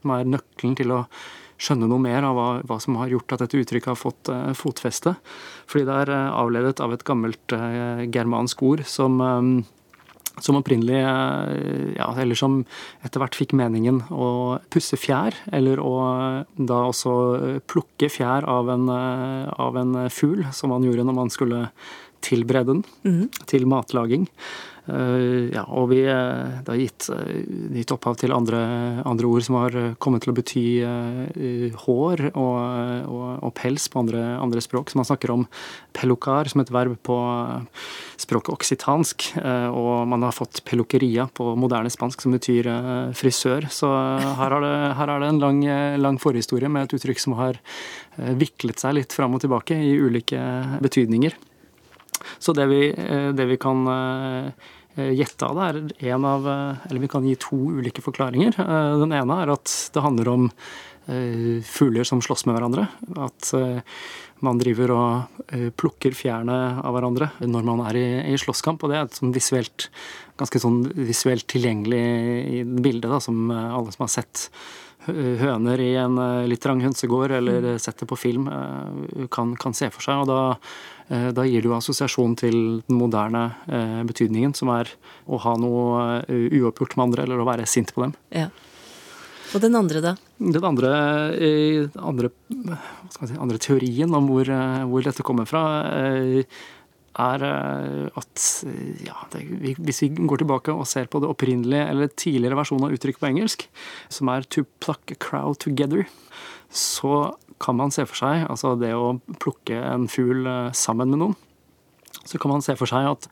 som 0.00 0.14
er 0.14 0.30
nøkkelen 0.30 0.76
til 0.78 0.94
å 0.94 1.04
skjønne 1.56 1.88
noe 1.88 2.02
mer 2.02 2.24
av 2.26 2.36
hva, 2.36 2.48
hva 2.68 2.76
som 2.82 2.98
har 3.00 3.10
gjort 3.12 3.32
at 3.32 3.44
dette 3.44 3.62
uttrykket 3.62 3.92
har 3.94 3.98
fått 3.98 4.28
uh, 4.28 4.52
fotfeste. 4.56 5.14
Fordi 5.70 5.86
det 5.88 5.94
er 6.02 6.12
uh, 6.12 6.34
avledet 6.42 6.82
av 6.84 6.92
et 6.92 7.04
gammelt 7.06 7.54
uh, 7.56 8.04
germansk 8.12 8.62
ord 8.66 8.84
som 8.88 9.20
um, 9.20 9.56
som 10.44 10.52
opprinnelig, 10.58 10.98
ja, 11.96 12.10
eller 12.20 12.36
som 12.36 12.58
etter 13.00 13.22
hvert 13.22 13.38
fikk 13.38 13.54
meningen 13.56 14.02
å 14.12 14.58
pusse 14.68 14.98
fjær, 15.00 15.32
eller 15.48 15.80
å 15.80 15.94
da 16.60 16.82
også 16.90 17.14
plukke 17.64 18.10
fjær 18.12 18.44
av 18.44 18.68
en, 18.68 18.84
av 18.92 19.78
en 19.80 19.96
fugl, 20.12 20.44
som 20.52 20.74
man 20.74 20.84
gjorde 20.84 21.06
når 21.08 21.16
man 21.16 21.32
skulle 21.32 21.62
tilberede 22.20 22.82
den 22.82 23.30
til 23.48 23.64
matlaging. 23.64 24.28
Eh, 24.86 25.50
ja, 25.50 25.64
og 25.74 25.88
vi, 25.90 26.04
eh, 26.06 26.60
det 26.62 26.70
har 26.70 26.78
gitt, 26.78 27.08
eh, 27.10 27.42
gitt 27.74 27.90
opphav 27.90 28.18
til 28.20 28.30
andre, 28.30 29.02
andre 29.02 29.26
ord 29.26 29.42
som 29.42 29.56
har 29.58 29.74
eh, 29.74 29.94
kommet 29.98 30.22
til 30.22 30.30
å 30.30 30.36
bety 30.36 30.66
eh, 30.86 31.74
hår 31.86 32.22
og, 32.30 32.58
og, 33.10 33.26
og 33.42 33.54
pels 33.58 33.88
på 33.90 34.04
andre, 34.04 34.22
andre 34.38 34.62
språk. 34.62 34.92
Så 34.92 35.00
man 35.00 35.08
snakker 35.08 35.32
om 35.34 35.46
pelukar 35.96 36.46
som 36.52 36.62
et 36.62 36.70
verb 36.70 36.94
på 37.02 37.16
eh, 37.18 37.82
språket 38.22 38.54
oksitansk, 38.54 39.26
eh, 39.42 39.68
og 39.74 40.06
man 40.06 40.22
har 40.22 40.36
fått 40.36 40.62
pelukeria 40.68 41.26
på 41.34 41.56
moderne 41.58 41.90
spansk 41.90 42.22
som 42.22 42.36
betyr 42.38 42.70
eh, 42.70 43.10
frisør. 43.18 43.66
Så 43.66 43.90
her 43.90 44.56
er 44.60 44.68
det, 44.68 44.76
det 44.94 45.32
en 45.32 45.42
lang, 45.42 45.64
eh, 45.66 45.98
lang 45.98 46.22
forhistorie 46.22 46.70
med 46.70 46.86
et 46.86 46.96
uttrykk 47.00 47.26
som 47.26 47.34
har 47.40 47.58
eh, 47.58 48.32
viklet 48.38 48.78
seg 48.78 49.00
litt 49.00 49.18
fram 49.18 49.34
og 49.34 49.42
tilbake 49.42 49.74
i 49.82 49.96
ulike 49.98 50.38
betydninger. 50.78 51.34
Så 52.38 52.52
det 52.52 52.66
vi, 52.70 52.80
eh, 52.90 53.28
det 53.34 53.46
vi 53.50 53.58
kan 53.60 53.86
eh, 53.90 54.74
gjette 54.96 55.46
av 55.46 55.56
det, 55.56 55.96
er 56.00 56.14
en 56.16 56.24
av 56.28 56.46
eh, 56.48 56.84
Eller 56.88 57.02
vi 57.02 57.10
kan 57.12 57.24
gi 57.26 57.36
to 57.40 57.58
ulike 57.78 58.04
forklaringer. 58.04 58.56
Eh, 58.58 58.92
Den 59.02 59.12
ene 59.16 59.40
er 59.42 59.52
at 59.56 59.72
det 59.92 60.04
handler 60.04 60.30
om 60.32 60.46
eh, 61.06 61.60
fugler 61.66 62.08
som 62.08 62.22
slåss 62.24 62.46
med 62.46 62.56
hverandre. 62.56 62.86
At 63.28 63.52
eh, 63.58 63.82
man 64.44 64.58
driver 64.60 64.94
og 64.94 65.42
eh, 65.52 65.68
plukker 65.72 66.16
fjærene 66.16 66.80
av 66.80 66.96
hverandre 66.96 67.30
når 67.44 67.68
man 67.68 67.84
er 67.88 68.00
i, 68.00 68.08
i 68.32 68.40
slåsskamp. 68.40 68.82
Og 68.82 68.92
det 68.92 68.98
er 68.98 69.06
et 69.08 69.20
sånn 69.20 69.36
visuelt, 69.36 69.90
ganske 70.40 70.60
sånn 70.62 70.82
visuelt 70.96 71.46
tilgjengelig 71.52 72.64
bilde 72.84 73.12
da, 73.12 73.20
som 73.22 73.46
eh, 73.50 73.70
alle 73.78 73.94
som 73.94 74.06
har 74.06 74.12
sett 74.16 74.48
høner 75.06 75.80
i 75.80 75.92
en 76.00 76.18
eh, 76.18 76.46
litt 76.50 76.62
trang 76.64 76.80
hønsegård, 76.82 77.36
eller 77.38 77.78
sett 77.82 78.00
det 78.02 78.08
på 78.10 78.18
film, 78.18 78.48
eh, 78.50 79.26
kan, 79.32 79.54
kan 79.60 79.74
se 79.76 79.90
for 79.94 80.02
seg. 80.02 80.24
Og 80.24 80.30
da, 80.30 80.40
eh, 80.50 80.56
da 81.08 81.44
gir 81.46 81.62
det 81.62 81.68
jo 81.70 81.76
assosiasjon 81.76 82.32
til 82.38 82.56
den 82.88 82.98
moderne 82.98 83.44
eh, 83.70 84.00
betydningen, 84.08 84.54
som 84.58 84.72
er 84.74 84.90
å 85.30 85.38
ha 85.44 85.52
noe 85.60 86.22
eh, 86.26 86.56
uoppgjort 86.58 86.96
med 86.96 87.04
andre, 87.08 87.26
eller 87.26 87.42
å 87.42 87.46
være 87.46 87.68
sint 87.70 87.92
på 87.94 88.02
dem. 88.02 88.16
Ja. 88.34 88.48
Og 89.54 89.62
den 89.62 89.78
andre, 89.78 90.02
da? 90.02 90.16
Den 90.42 90.66
andre, 90.66 90.90
eh, 91.38 91.86
andre, 92.02 92.32
si, 93.14 93.36
andre 93.38 93.60
teorien 93.62 94.14
om 94.18 94.26
hvor, 94.32 94.50
eh, 94.50 94.82
hvor 94.90 95.06
dette 95.06 95.24
kommer 95.26 95.46
fra, 95.46 95.62
eh, 95.94 96.58
er 97.16 97.44
eh, 97.46 98.18
at 98.18 98.42
eh, 98.66 99.06
ja, 99.06 99.16
det, 99.32 99.44
hvis 99.78 100.02
vi 100.04 100.10
går 100.18 100.42
tilbake 100.42 100.74
og 100.74 100.88
ser 100.90 101.08
på 101.10 101.22
det 101.22 101.30
opprinnelige 101.30 101.88
eller 101.92 102.12
tidligere 102.12 102.58
versjonen 102.58 102.88
av 102.88 102.96
uttrykk 102.96 103.22
på 103.22 103.30
engelsk, 103.30 103.66
som 104.12 104.28
er 104.28 104.42
'to 104.42 104.66
pluck 104.80 105.10
a 105.10 105.14
crowd 105.14 105.58
together', 105.58 106.06
så 106.70 107.36
kan 107.62 107.78
man 107.78 107.92
se 107.94 108.04
for 108.08 108.18
seg, 108.18 108.46
altså 108.50 108.74
det 108.80 108.92
å 108.96 109.16
plukke 109.42 109.78
en 109.80 110.08
fugl 110.12 110.46
eh, 110.50 110.72
sammen 110.76 111.12
med 111.12 111.22
noen, 111.22 111.36
så 112.26 112.40
kan 112.42 112.50
man 112.50 112.64
se 112.64 112.74
for 112.78 112.90
seg 112.90 113.06
at 113.08 113.28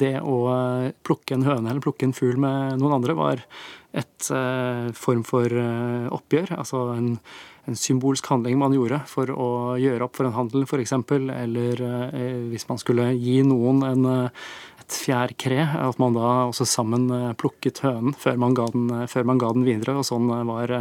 det 0.00 0.16
å 0.22 0.38
eh, 0.52 0.94
plukke 1.06 1.36
en 1.36 1.46
høne 1.46 1.70
eller 1.70 1.84
plukke 1.84 2.08
en 2.08 2.16
fugl 2.16 2.40
med 2.40 2.78
noen 2.80 2.98
andre 2.98 3.16
var 3.18 3.44
et 3.96 4.30
eh, 4.34 4.88
form 4.96 5.22
for 5.26 5.52
eh, 5.52 6.08
oppgjør. 6.14 6.54
Altså 6.58 6.82
en, 6.94 7.14
en, 7.68 7.78
symbolsk 7.78 8.28
handling 8.30 8.58
man 8.60 8.74
gjorde 8.76 9.00
for 9.10 9.32
å 9.32 9.50
gjøre 9.80 10.06
opp 10.06 10.18
for 10.18 10.28
en 10.28 10.36
handel, 10.36 10.66
f.eks. 10.68 10.94
Eller 11.18 11.84
eh, 11.88 12.42
hvis 12.52 12.68
man 12.70 12.80
skulle 12.80 13.10
gi 13.16 13.40
noen 13.46 13.84
en, 13.88 14.10
eh, 14.88 14.94
et 14.94 14.98
fjærkre, 15.04 15.64
at 15.84 15.98
man 16.00 16.16
da 16.16 16.48
også 16.48 16.66
sammen 16.68 17.08
plukket 17.36 17.82
hønen 17.84 18.14
før 18.16 18.38
man 18.40 18.54
ga 18.56 18.66
den, 18.72 18.90
før 19.08 19.26
man 19.28 19.38
ga 19.38 19.52
den 19.52 19.66
videre. 19.68 19.98
Og 20.00 20.06
sånn 20.08 20.28
var 20.28 20.72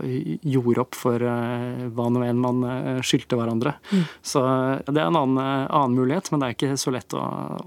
gjorde 0.00 0.84
opp 0.84 0.94
for 0.94 1.18
hva 1.18 2.08
nå 2.14 2.22
enn 2.22 2.40
man 2.40 2.62
skyldte 3.02 3.36
hverandre. 3.36 3.74
Mm. 3.90 4.04
Så 4.22 4.42
det 4.86 5.00
er 5.00 5.08
en 5.08 5.18
annen, 5.18 5.40
annen, 5.40 5.96
mulighet, 5.98 6.30
men 6.30 6.40
det 6.40 6.50
er 6.50 6.58
ikke 6.58 6.80
så 6.80 6.92
lett 6.94 7.16
å, 7.16 7.24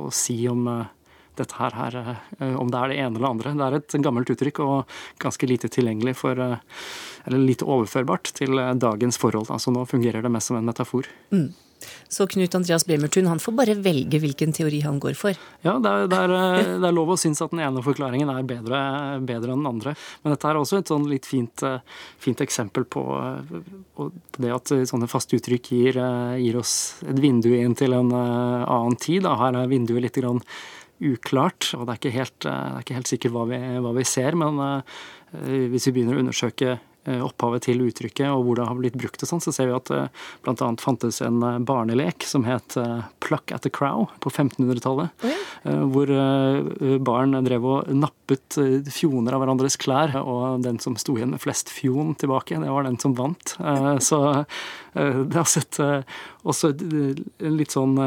å 0.08 0.12
si 0.14 0.38
om 0.48 0.70
dette 1.36 1.58
her, 1.58 1.74
her, 1.78 1.98
eh, 2.40 2.56
om 2.60 2.70
det 2.72 2.80
er 2.80 2.92
det 2.92 3.00
ene 3.02 3.18
eller 3.18 3.32
andre. 3.32 3.54
Det 3.58 3.66
er 3.66 3.78
et 3.80 3.98
gammelt 4.06 4.30
uttrykk 4.34 4.62
og 4.64 4.96
ganske 5.22 5.50
lite 5.50 5.70
tilgjengelig 5.72 6.18
for 6.22 6.40
eh, 6.40 6.58
Eller 7.26 7.40
lite 7.40 7.66
overførbart 7.66 8.34
til 8.36 8.60
eh, 8.60 8.74
dagens 8.76 9.18
forhold. 9.18 9.50
Altså 9.54 9.72
nå 9.72 9.86
fungerer 9.90 10.22
det 10.22 10.32
mest 10.34 10.52
som 10.52 10.60
en 10.60 10.68
metafor. 10.68 11.10
Mm. 11.32 11.50
Så 12.12 12.28
Knut 12.30 12.56
Andreas 12.58 12.86
Bremertun 12.88 13.30
han 13.30 13.42
får 13.42 13.56
bare 13.58 13.76
velge 13.80 14.20
hvilken 14.22 14.54
teori 14.56 14.82
han 14.86 15.00
går 15.04 15.18
for? 15.20 15.38
Ja, 15.66 15.78
det 15.82 15.92
er, 15.92 16.12
det 16.12 16.20
er, 16.20 16.36
det 16.84 16.90
er 16.90 16.96
lov 16.96 17.14
å 17.14 17.20
synes 17.20 17.42
at 17.44 17.54
den 17.54 17.64
ene 17.66 17.84
forklaringen 17.86 18.30
er 18.34 18.46
bedre, 18.48 18.84
bedre, 19.26 19.56
enn 19.56 19.64
den 19.64 19.72
andre. 19.72 19.96
Men 20.24 20.36
dette 20.36 20.50
er 20.50 20.60
også 20.60 20.82
et 20.82 20.92
sånn 20.94 21.10
litt 21.12 21.28
fint, 21.30 21.66
fint 22.22 22.46
eksempel 22.46 22.86
på, 22.86 23.04
på, 23.98 24.10
det 24.38 24.54
at 24.54 24.76
sånne 24.90 25.10
faste 25.12 25.40
uttrykk 25.40 25.74
gir, 25.74 26.00
gir, 26.40 26.60
oss 26.60 26.76
et 27.08 27.20
vindu 27.24 27.52
inn 27.58 27.76
til 27.80 27.96
en 27.98 28.14
annen 28.14 28.98
tid. 29.02 29.28
Her 29.28 29.60
er 29.64 29.72
vinduet 29.72 30.08
litt 30.08 30.22
grann 30.22 30.44
uklart, 31.04 31.74
og 31.76 31.88
det 31.88 31.94
er 31.94 32.00
ikke 32.00 32.16
helt, 32.16 32.48
eh, 32.48 32.72
er 32.78 32.86
ikke 32.86 32.98
helt 33.00 33.12
sikkert 33.12 33.36
hva 33.36 33.46
vi, 33.50 33.60
hva 33.84 33.94
vi, 33.98 34.08
ser. 34.08 34.38
Men 34.40 34.62
hvis 35.34 35.88
vi 35.90 35.96
begynner 35.96 36.20
å 36.20 36.24
undersøke 36.24 36.78
opphavet 37.04 37.66
til 37.68 37.82
uttrykket 37.84 38.30
og 38.30 38.46
hvor 38.46 38.60
det 38.60 38.68
har 38.70 38.78
blitt 38.80 38.98
brukt, 39.00 39.24
og 39.24 39.30
sånn, 39.30 39.42
så 39.44 39.52
ser 39.56 39.70
vi 39.70 39.76
at 39.76 39.90
det 39.92 40.02
bl.a. 40.46 40.70
fantes 40.80 41.20
en 41.26 41.42
barnelek 41.66 42.24
som 42.28 42.46
het 42.48 42.78
'Pluck 43.24 43.52
at 43.52 43.64
the 43.64 43.72
Crow' 43.74 44.08
på 44.24 44.32
1500-tallet. 44.32 45.12
Okay. 45.20 45.36
Hvor 45.64 46.08
barn 47.04 47.36
drev 47.44 47.66
og 47.68 47.92
nappet 47.92 48.60
fjoner 48.92 49.36
av 49.36 49.44
hverandres 49.44 49.78
klær, 49.80 50.16
og 50.22 50.64
den 50.64 50.80
som 50.80 50.96
sto 50.96 51.18
igjen 51.18 51.36
med 51.36 51.44
flest 51.44 51.72
fjon 51.72 52.16
tilbake, 52.16 52.60
det 52.60 52.72
var 52.72 52.88
den 52.88 53.00
som 53.00 53.16
vant. 53.16 53.56
Så 54.08 54.46
det 54.94 55.36
har 55.36 55.50
sett 55.50 55.80
også 56.44 56.74
en 56.76 57.58
litt 57.58 57.76
sånn 57.76 58.00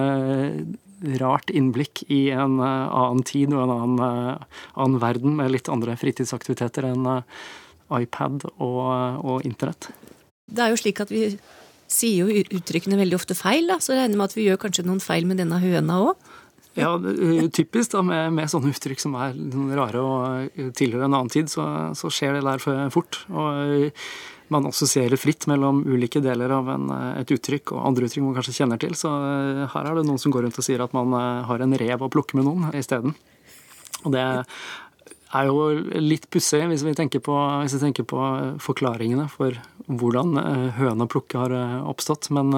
rart 1.21 1.51
innblikk 1.51 2.05
i 2.09 2.31
en 2.31 2.59
eh, 2.61 2.89
annen 2.89 3.23
tid 3.27 3.53
og 3.55 3.65
en 3.67 3.75
annen, 3.75 4.01
eh, 4.01 4.65
annen 4.75 5.01
verden 5.03 5.37
med 5.39 5.53
litt 5.53 5.71
andre 5.73 5.97
fritidsaktiviteter 6.01 6.89
enn 6.93 7.07
eh, 7.11 7.47
iPad 7.93 8.49
og, 8.57 8.81
og, 9.23 9.45
internett. 9.47 9.91
Det 10.47 10.63
er 10.63 10.73
jo 10.73 10.81
slik 10.81 11.03
at 11.03 11.13
vi 11.13 11.29
sier 11.91 12.27
jo 12.27 12.45
uttrykkene 12.59 12.99
veldig 12.99 13.19
ofte 13.19 13.37
feil, 13.39 13.69
da, 13.71 13.79
så 13.83 13.95
jeg 13.95 14.03
regner 14.03 14.19
med 14.19 14.31
at 14.31 14.37
vi 14.37 14.49
gjør 14.49 14.63
kanskje 14.65 14.87
noen 14.87 15.03
feil 15.03 15.27
med 15.29 15.39
denne 15.43 15.61
høna 15.63 16.01
òg? 16.09 16.31
Ja, 16.77 16.91
typisk 17.57 17.95
da, 17.95 18.03
med, 18.05 18.35
med, 18.37 18.51
sånne 18.53 18.69
uttrykk 18.75 19.01
som 19.01 19.15
er 19.17 19.37
rare 19.79 20.03
og 20.03 20.59
tilhører 20.77 21.07
en 21.07 21.15
annen 21.15 21.33
tid, 21.33 21.49
så, 21.49 21.65
så 21.97 22.11
skjer 22.13 22.37
det 22.37 22.43
der 22.45 22.91
fort. 22.93 23.23
Og 23.33 23.95
man 24.53 24.67
assosierer 24.69 25.19
fritt 25.19 25.47
mellom 25.51 25.83
ulike 25.89 26.21
deler 26.23 26.53
av 26.55 26.69
en, 26.71 26.91
eh, 26.91 27.21
et 27.23 27.33
uttrykk 27.35 27.73
og 27.75 27.87
andre 27.89 28.07
uttrykk 28.07 28.27
man 28.27 28.37
kanskje 28.39 28.59
kjenner 28.61 28.79
til. 28.83 28.95
Så 28.95 29.11
eh, 29.11 29.65
her 29.73 29.89
er 29.89 29.99
det 29.99 30.07
noen 30.07 30.21
som 30.23 30.35
går 30.35 30.47
rundt 30.47 30.61
og 30.61 30.67
sier 30.67 30.85
at 30.85 30.95
man 30.95 31.15
eh, 31.19 31.47
har 31.49 31.65
en 31.65 31.79
rev 31.81 32.05
å 32.05 32.11
plukke 32.13 32.39
med 32.39 32.47
noen 32.47 32.71
isteden. 32.77 33.17
Og 34.05 34.13
det 34.15 34.23
er 35.37 35.51
jo 35.51 36.01
litt 36.03 36.29
pussig 36.33 36.63
hvis, 36.71 36.85
vi 36.87 36.95
tenker 36.97 37.23
på, 37.25 37.35
hvis 37.63 37.77
vi 37.77 37.83
tenker 37.83 38.07
på 38.09 38.21
forklaringene 38.63 39.29
for 39.33 39.57
hvordan 39.87 40.37
høne 40.79 41.07
og 41.07 41.13
plukke 41.13 41.41
har 41.41 41.55
oppstått. 41.87 42.31
Men 42.35 42.53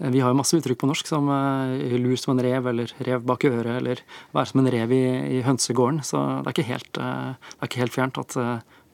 vi 0.00 0.22
har 0.22 0.32
jo 0.32 0.38
masse 0.38 0.56
uttrykk 0.56 0.80
på 0.82 0.90
norsk 0.90 1.10
som 1.10 1.28
lur 1.28 2.16
som 2.20 2.34
en 2.34 2.44
rev, 2.46 2.70
eller 2.72 2.92
rev 3.06 3.24
bak 3.28 3.44
øret, 3.48 3.72
eller 3.80 4.02
være 4.36 4.52
som 4.52 4.62
en 4.62 4.72
rev 4.72 4.96
i, 4.96 5.04
i 5.38 5.44
hønsegården. 5.46 6.02
Så 6.06 6.22
det 6.46 6.56
er, 6.56 6.70
helt, 6.72 6.92
det 6.96 7.06
er 7.06 7.70
ikke 7.70 7.84
helt 7.84 7.96
fjernt 7.96 8.20
at 8.24 8.38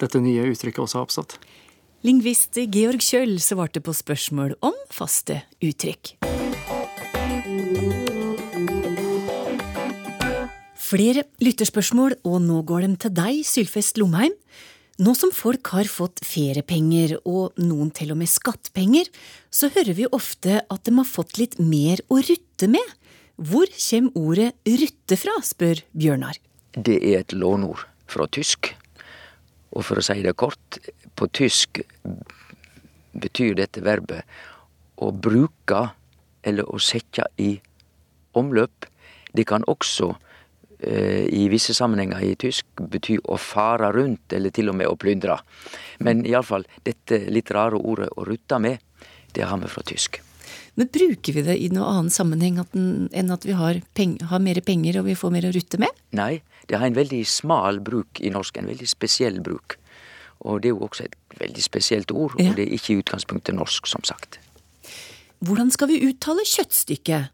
dette 0.03 0.23
nye 0.23 0.49
uttrykket 0.51 0.83
også 0.87 1.01
har 1.01 1.09
oppstått. 1.09 1.39
Lingvist 2.03 2.59
Georg 2.75 3.05
Kjøll 3.05 3.37
svarte 3.39 3.79
på 3.85 3.95
spørsmål 3.95 4.57
om 4.67 4.75
faste 4.91 5.45
uttrykk. 5.63 6.17
Flere 10.93 11.23
lytterspørsmål, 11.41 12.19
og 12.29 12.43
nå 12.45 12.59
går 12.69 12.83
de 12.85 12.97
til 13.01 13.13
deg, 13.17 13.39
Sylfest 13.49 13.97
Lomheim. 13.97 14.35
Nå 15.01 15.15
som 15.17 15.31
folk 15.33 15.71
har 15.73 15.89
fått 15.89 16.21
feriepenger, 16.27 17.15
og 17.25 17.57
noen 17.57 17.89
til 17.97 18.11
og 18.13 18.19
med 18.21 18.29
skattpenger, 18.29 19.09
så 19.49 19.71
hører 19.73 19.97
vi 19.97 20.09
ofte 20.13 20.59
at 20.61 20.83
de 20.85 20.93
har 20.99 21.09
fått 21.09 21.39
litt 21.41 21.57
mer 21.57 22.03
å 22.13 22.19
rutte 22.21 22.69
med. 22.69 22.91
Hvor 23.41 23.73
kommer 23.73 24.19
ordet 24.21 24.51
rutte 24.69 25.17
fra, 25.17 25.39
spør 25.41 25.81
Bjørnar. 25.97 26.37
Det 26.77 26.99
er 27.01 27.23
et 27.23 27.33
lånord 27.33 27.87
fra 28.13 28.27
tysk. 28.29 28.75
Og 29.73 29.87
for 29.89 29.97
å 29.97 30.05
si 30.05 30.19
det 30.21 30.35
kort, 30.37 30.77
på 31.17 31.29
tysk 31.33 31.81
betyr 33.17 33.57
dette 33.63 33.81
verbet 33.81 34.29
å 35.01 35.09
bruke 35.09 35.87
eller 36.45 36.69
å 36.69 36.77
sette 36.77 37.25
i 37.41 37.55
omløp. 38.37 38.85
Det 39.33 39.49
kan 39.49 39.65
også 39.65 40.11
i 40.83 41.45
visse 41.53 41.75
sammenhenger 41.77 42.25
i 42.27 42.35
tysk 42.35 42.83
betyr 42.91 43.21
å 43.31 43.37
fare 43.39 43.93
rundt, 43.95 44.33
eller 44.35 44.51
til 44.51 44.73
og 44.73 44.79
med 44.81 44.91
å 44.91 44.97
plyndre. 44.99 45.37
Men 46.03 46.25
iallfall 46.27 46.67
dette 46.83 47.21
litt 47.31 47.53
rare 47.55 47.79
ordet 47.79 48.11
å 48.17 48.27
rutte 48.27 48.59
med, 48.59 48.83
det 49.33 49.47
har 49.47 49.61
vi 49.63 49.71
fra 49.71 49.85
tysk. 49.87 50.19
Men 50.75 50.89
bruker 50.93 51.37
vi 51.37 51.45
det 51.45 51.57
i 51.61 51.69
noen 51.73 51.89
annen 51.89 52.13
sammenheng 52.13 52.59
enn 53.13 53.35
at 53.35 53.45
vi 53.45 53.57
har, 53.57 53.79
har 54.31 54.43
mer 54.43 54.61
penger 54.65 55.01
og 55.01 55.11
vi 55.11 55.17
får 55.19 55.35
mer 55.35 55.47
å 55.51 55.53
rutte 55.53 55.81
med? 55.81 55.93
Nei, 56.17 56.41
det 56.69 56.81
har 56.81 56.89
en 56.89 56.97
veldig 56.97 57.21
smal 57.29 57.83
bruk 57.85 58.23
i 58.25 58.33
norsk, 58.33 58.57
en 58.57 58.71
veldig 58.73 58.89
spesiell 58.89 59.41
bruk. 59.45 59.77
Og 60.49 60.63
det 60.63 60.71
er 60.71 60.75
jo 60.75 60.87
også 60.89 61.07
et 61.07 61.19
veldig 61.39 61.65
spesielt 61.65 62.11
ord, 62.11 62.35
og 62.35 62.57
det 62.57 62.65
er 62.65 62.75
ikke 62.75 62.95
i 62.95 63.03
utgangspunktet 63.03 63.55
norsk, 63.55 63.87
som 63.87 64.03
sagt. 64.09 64.41
Hvordan 65.45 65.71
skal 65.75 65.91
vi 65.91 66.01
uttale 66.09 66.45
kjøttstykket? 66.49 67.31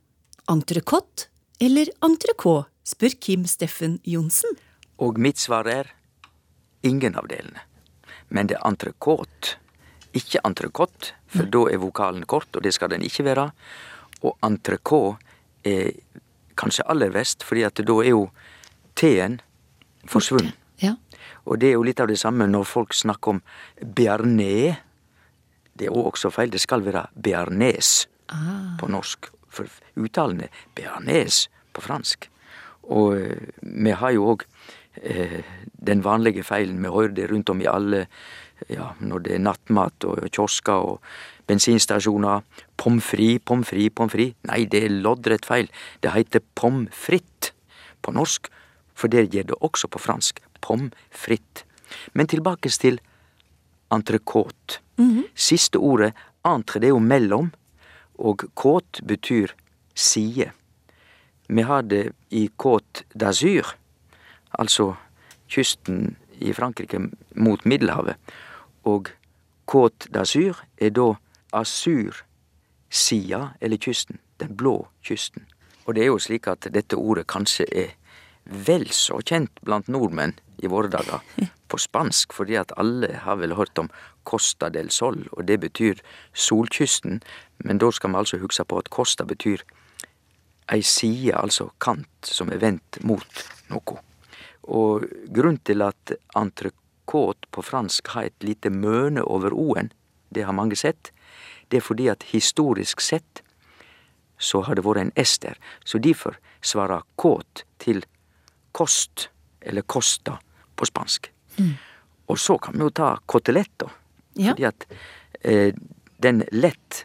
Entrecôte 0.49 1.29
eller 1.61 1.91
entrecôte, 2.05 2.69
spør 2.87 3.15
Kim 3.21 3.47
Steffen 3.47 3.99
Johnsen. 4.07 4.57
Og 4.99 5.19
mitt 5.19 5.39
svar 5.39 5.69
er 5.71 5.91
ingen 6.87 7.17
av 7.19 7.29
delene. 7.31 7.65
Men 8.29 8.49
det 8.49 8.59
er 8.59 8.67
entrecôte, 8.69 9.57
ikke 10.17 10.43
entrecôte, 10.47 11.13
for 11.29 11.47
ja. 11.47 11.53
da 11.53 11.65
er 11.73 11.83
vokalen 11.83 12.25
kort, 12.29 12.49
og 12.57 12.65
det 12.65 12.75
skal 12.77 12.93
den 12.93 13.05
ikke 13.05 13.27
være. 13.27 13.49
Og 14.23 14.37
entrecôte 14.45 15.19
er 15.67 15.93
kanskje 16.59 16.87
aller 16.91 17.13
verst, 17.15 17.45
fordi 17.47 17.65
at 17.67 17.83
da 17.87 17.99
er 18.03 18.13
jo 18.13 18.29
T-en 18.99 19.39
forsvunnet. 20.11 20.57
Ja. 20.83 20.97
Og 21.47 21.61
det 21.63 21.71
er 21.71 21.79
jo 21.79 21.87
litt 21.87 22.01
av 22.03 22.11
det 22.11 22.19
samme 22.21 22.47
når 22.51 22.67
folk 22.67 22.95
snakker 22.95 23.37
om 23.37 23.43
bearnés. 23.79 24.79
Det 25.79 25.87
er 25.87 25.95
også 25.95 26.33
feil. 26.35 26.51
Det 26.51 26.61
skal 26.63 26.83
være 26.87 27.07
bearnés 27.15 28.09
ah. 28.35 28.75
på 28.81 28.91
norsk. 28.91 29.31
For 29.49 29.69
uttalen 29.97 30.45
er 30.47 30.65
bearnés 30.77 31.47
på 31.73 31.85
fransk. 31.85 32.29
Og 32.89 33.17
eh, 33.19 33.49
vi 33.61 33.95
har 33.97 34.15
jo 34.17 34.35
òg 34.35 34.45
eh, 35.03 35.41
den 35.73 36.05
vanlige 36.05 36.45
feilen. 36.47 36.83
Vi 36.83 36.93
hører 36.93 37.15
det 37.17 37.31
rundt 37.31 37.51
om 37.53 37.61
i 37.63 37.71
alle 37.71 38.07
ja, 38.73 38.93
når 38.99 39.25
det 39.27 39.35
er 39.37 39.45
nattmat 39.45 40.07
og 40.09 40.25
kiosker 40.35 40.95
og 40.95 41.03
bensinstasjoner. 41.49 42.43
Pommes 42.77 43.05
frites, 43.05 43.45
pommes 43.47 43.69
frites, 43.69 43.95
pommes 43.95 44.15
frites. 44.15 44.39
Nei, 44.49 44.65
det 44.71 44.85
er 44.85 44.97
loddrett 45.05 45.47
feil. 45.49 45.71
Det 46.03 46.15
heter 46.15 46.45
pommes 46.59 46.93
frites 46.95 47.53
på 48.03 48.15
norsk, 48.15 48.51
for 48.99 49.11
det 49.11 49.29
gjør 49.33 49.51
det 49.53 49.61
også 49.65 49.91
på 49.91 50.03
fransk 50.03 50.43
pommes 50.65 50.97
frites. 51.11 51.65
Men 52.13 52.29
tilbake 52.29 52.69
til 52.69 53.01
entrecôte. 53.91 54.81
Mm 54.99 55.11
-hmm. 55.11 55.25
Siste 55.35 55.77
ordet, 55.79 56.13
entre, 56.45 56.81
det 56.81 56.87
er 56.87 56.97
jo 56.97 56.99
mellom, 56.99 57.53
og 58.19 58.45
côte 58.55 59.07
betyr 59.07 59.55
side. 59.95 60.51
Vi 61.49 61.63
har 61.63 61.83
det 61.83 62.13
i 62.31 62.51
Côte 62.63 63.05
d'Azur, 63.15 63.75
altså 64.59 64.95
kysten 65.49 66.17
i 66.41 66.53
Frankrike 66.53 67.01
mot 67.35 67.67
Middelhavet. 67.67 68.17
Og 68.85 69.09
Côte 69.67 70.09
d'Azur 70.11 70.65
er 70.79 70.91
da 70.91 71.15
Asur-sida, 71.53 73.49
eller 73.61 73.77
kysten. 73.77 74.19
Den 74.41 74.57
blå 74.57 74.89
kysten. 75.03 75.47
Og 75.87 75.95
det 75.95 76.03
er 76.03 76.07
jo 76.07 76.19
slik 76.19 76.47
at 76.47 76.69
dette 76.75 76.97
ordet 76.97 77.27
kanskje 77.27 77.65
er 77.73 77.87
vel 78.49 78.89
så 78.95 79.21
kjent 79.21 79.61
blant 79.65 79.89
nordmenn 79.89 80.37
i 80.59 80.71
våre 80.71 80.91
dager 80.93 81.23
på 81.69 81.79
spansk, 81.79 82.33
fordi 82.33 82.57
at 82.61 82.73
alle 82.81 83.13
har 83.25 83.39
vel 83.43 83.55
hørt 83.59 83.79
om 83.79 83.91
Costa 84.29 84.71
del 84.73 84.91
Sol, 84.93 85.27
og 85.33 85.45
det 85.49 85.61
betyr 85.61 86.01
solkysten, 86.33 87.21
men 87.65 87.81
da 87.81 87.91
skal 87.93 88.13
vi 88.13 88.23
altså 88.23 88.41
huske 88.43 88.65
på 88.65 88.81
at 88.81 88.91
Costa 88.93 89.25
betyr 89.29 89.65
ei 90.73 90.83
side, 90.85 91.33
altså 91.37 91.71
kant, 91.81 92.09
som 92.25 92.53
er 92.53 92.61
vendt 92.61 93.01
mot 93.09 93.45
noe. 93.73 94.01
Og 94.69 95.07
grunnen 95.33 95.61
til 95.65 95.85
at 95.85 96.13
entrecôte 96.37 97.49
på 97.53 97.65
fransk 97.65 98.13
har 98.13 98.29
et 98.29 98.45
lite 98.45 98.73
møne 98.73 99.25
over 99.25 99.57
o-en, 99.57 99.93
det 100.29 100.45
har 100.45 100.57
mange 100.57 100.77
sett, 100.77 101.13
det 101.73 101.81
er 101.81 101.85
fordi 101.85 102.09
at 102.13 102.29
historisk 102.33 103.01
sett 103.01 103.43
så 104.39 104.61
har 104.69 104.77
det 104.77 104.85
vært 104.85 105.07
en 105.07 105.17
S 105.17 105.39
der, 105.43 105.57
så 105.85 105.99
derfor 105.99 106.37
svarer 106.63 107.05
kåt 107.17 107.65
til 107.81 108.05
kost, 108.73 109.29
eller 109.61 109.83
costa, 109.83 110.39
på 110.77 110.87
spansk. 110.87 111.31
Og 112.29 112.39
så 112.39 112.59
kan 112.59 112.77
vi 112.77 112.85
jo 112.87 112.91
ta 112.95 113.13
kotelett. 113.27 113.87
Ja. 114.39 114.53
Fordi 114.53 114.67
at 114.69 114.87
eh, 115.41 115.75
den 116.23 116.45
lett 116.53 117.05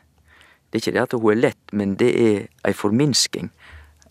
Det 0.70 0.80
er 0.80 0.82
ikke 0.82 0.94
det 0.94 1.02
at 1.04 1.14
hun 1.14 1.32
er 1.32 1.38
lett, 1.38 1.72
men 1.72 1.92
det 2.02 2.08
er 2.18 2.38
ei 2.66 2.74
forminsking. 2.74 3.52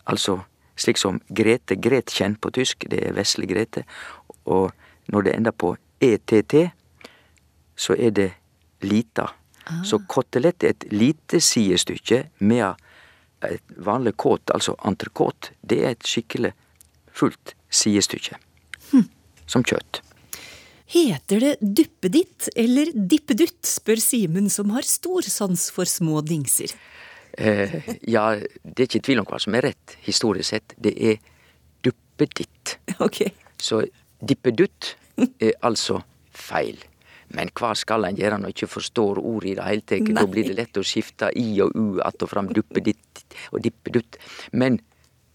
Altså 0.07 0.37
slik 0.79 0.97
som 0.97 1.17
Grete 1.27 1.75
Gretchen 1.75 2.37
på 2.39 2.53
tysk, 2.55 2.85
det 2.87 3.01
er 3.03 3.17
vesle 3.17 3.47
Grete. 3.49 3.83
Og 4.47 4.71
når 5.11 5.25
det 5.25 5.33
ender 5.35 5.51
på 5.51 5.73
ETT, 5.99 6.55
så 7.75 7.97
er 7.99 8.15
det 8.15 8.29
lita. 8.79 9.27
Så 9.83 9.99
kotelett 10.07 10.63
er 10.63 10.71
et 10.71 10.87
lite 10.91 11.41
sidestykke, 11.43 12.29
med 12.39 12.79
et 13.43 13.75
vanlig 13.75 14.15
kåt, 14.17 14.51
altså 14.55 14.75
entrecôte, 14.87 15.51
det 15.61 15.83
er 15.83 15.95
et 15.97 16.07
skikkelig 16.07 16.53
fullt 17.13 17.53
sidestykke. 17.73 18.39
Som 19.49 19.65
kjøtt. 19.67 20.01
Heter 20.93 21.41
det 21.41 21.53
duppeditt 21.61 22.49
eller 22.59 22.91
dippedutt, 22.93 23.63
spør 23.65 24.01
Simen, 24.01 24.49
som 24.53 24.69
har 24.75 24.85
stor 24.85 25.25
sans 25.25 25.65
for 25.73 25.89
små 25.89 26.21
dingser. 26.25 26.73
Eh, 27.33 27.79
ja, 28.05 28.27
det 28.37 28.77
er 28.77 28.89
ikke 28.89 29.05
tvil 29.07 29.23
om 29.23 29.27
hva 29.29 29.39
som 29.41 29.57
er 29.57 29.65
rett 29.71 29.95
historisk 30.05 30.53
sett. 30.53 30.75
Det 30.77 30.93
er 30.93 31.17
duppeditt. 31.85 32.77
Okay. 33.01 33.33
Så 33.57 33.81
dippedutt 34.21 34.93
er 35.41 35.57
altså 35.65 36.03
feil. 36.29 36.77
Men 37.33 37.49
hva 37.57 37.71
skal 37.77 38.05
en 38.05 38.17
gjøre 38.17 38.37
når 38.37 38.51
en 38.51 38.53
ikke 38.53 38.69
forstår 38.69 39.21
ordet 39.23 39.53
i 39.53 39.57
det 39.57 39.67
hele 39.67 39.85
tatt? 39.89 40.13
Da 40.19 40.25
blir 40.29 40.45
det 40.49 40.57
lett 40.59 40.77
å 40.77 40.85
skifte 40.85 41.31
i 41.39 41.47
og 41.65 41.73
u 41.73 41.99
att 42.05 42.21
og 42.21 42.29
fram, 42.29 42.51
duppeditt 42.53 43.23
og 43.51 43.63
dippedutt. 43.65 44.19
Men 44.51 44.77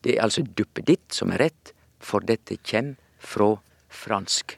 det 0.02 0.16
er 0.16 0.24
altså 0.24 0.42
duppeditt 0.42 1.14
som 1.14 1.32
er 1.34 1.48
rett, 1.48 1.72
for 1.98 2.22
dette 2.22 2.56
kjem 2.62 2.94
fra 3.18 3.56
fransk. 3.90 4.54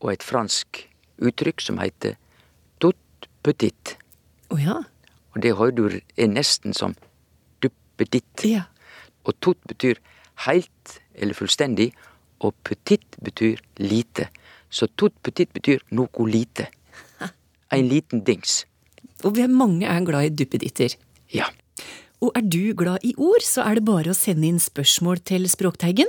Og 0.00 0.12
et 0.12 0.24
fransk 0.24 0.84
uttrykk 1.20 1.64
som 1.64 1.80
heter 1.82 2.16
tout 2.80 3.28
petit. 3.42 3.96
Oh, 4.50 4.60
ja. 4.60 4.78
Og 5.34 5.42
det 5.42 5.54
du 5.76 6.00
er 6.16 6.30
nesten 6.30 6.74
som 6.74 6.94
duppeditt. 7.62 8.44
Ja. 8.44 8.68
Og 9.24 9.34
tout 9.40 9.58
betyr 9.66 9.98
heilt 10.46 11.00
eller 11.14 11.34
fullstendig, 11.34 11.92
og 12.40 12.54
petit 12.64 13.18
betyr 13.20 13.60
lite. 13.76 14.30
Så 14.70 14.86
tout 14.96 15.12
petit 15.22 15.52
betyr 15.52 15.82
noe 15.90 16.28
lite. 16.28 16.70
En 17.70 17.86
liten 17.86 18.24
dings. 18.24 18.64
Og 19.22 19.36
vi 19.36 19.44
er 19.44 19.52
mange 19.52 19.86
er 19.86 20.04
glad 20.04 20.26
i 20.26 20.34
duppeditter. 20.34 20.96
Ja. 21.30 21.46
Og 22.20 22.34
er 22.36 22.44
du 22.44 22.74
glad 22.76 23.04
i 23.06 23.14
ord, 23.16 23.44
så 23.44 23.64
er 23.64 23.78
det 23.78 23.86
bare 23.88 24.12
å 24.12 24.16
sende 24.16 24.48
inn 24.48 24.60
spørsmål 24.60 25.22
til 25.24 25.48
Språkteigen. 25.48 26.08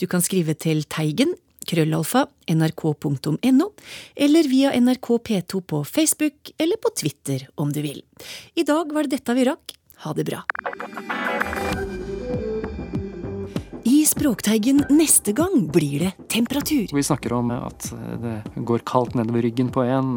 Du 0.00 0.06
kan 0.10 0.24
skrive 0.24 0.56
til 0.56 0.82
teigen, 0.88 1.34
krøllalfa, 1.68 2.24
nrk.no, 2.50 3.68
eller 4.16 4.48
via 4.50 4.72
NRK 4.80 5.10
P2 5.28 5.60
på 5.60 5.82
Facebook 5.84 6.54
eller 6.56 6.80
på 6.80 6.94
Twitter 7.02 7.46
om 7.60 7.72
du 7.74 7.82
vil. 7.84 8.00
I 8.56 8.64
dag 8.64 8.92
var 8.94 9.06
det 9.06 9.20
dette 9.20 9.36
vi 9.36 9.46
rakk. 9.50 9.76
Ha 10.00 10.16
det 10.16 10.24
bra. 10.30 10.44
Språkteigen 14.20 14.82
neste 14.92 15.32
gang 15.32 15.62
blir 15.72 16.02
det 16.04 16.10
temperatur. 16.28 16.90
Vi 16.92 17.02
snakker 17.02 17.32
om 17.32 17.48
at 17.54 17.86
det 18.20 18.34
går 18.68 18.82
kaldt 18.84 19.14
nedover 19.16 19.46
ryggen 19.46 19.70
på 19.72 19.80
en. 19.80 20.10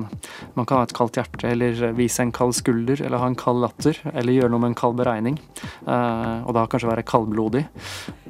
Man 0.57 0.67
kan 0.67 0.81
ha 0.81 0.83
et 0.83 0.91
kaldt 0.97 1.15
hjerte, 1.15 1.47
eller 1.47 1.93
vise 1.95 2.19
en 2.19 2.33
kald 2.35 2.51
skulder, 2.57 2.99
eller 2.99 3.21
ha 3.21 3.29
en 3.31 3.39
kald 3.39 3.63
latter, 3.63 3.95
eller 4.11 4.35
gjøre 4.35 4.51
noe 4.51 4.59
med 4.59 4.73
en 4.73 4.77
kald 4.81 4.99
beregning. 4.99 5.39
Eh, 5.87 6.43
og 6.43 6.51
da 6.57 6.65
kanskje 6.67 6.91
være 6.91 7.07
kaldblodig. 7.07 7.63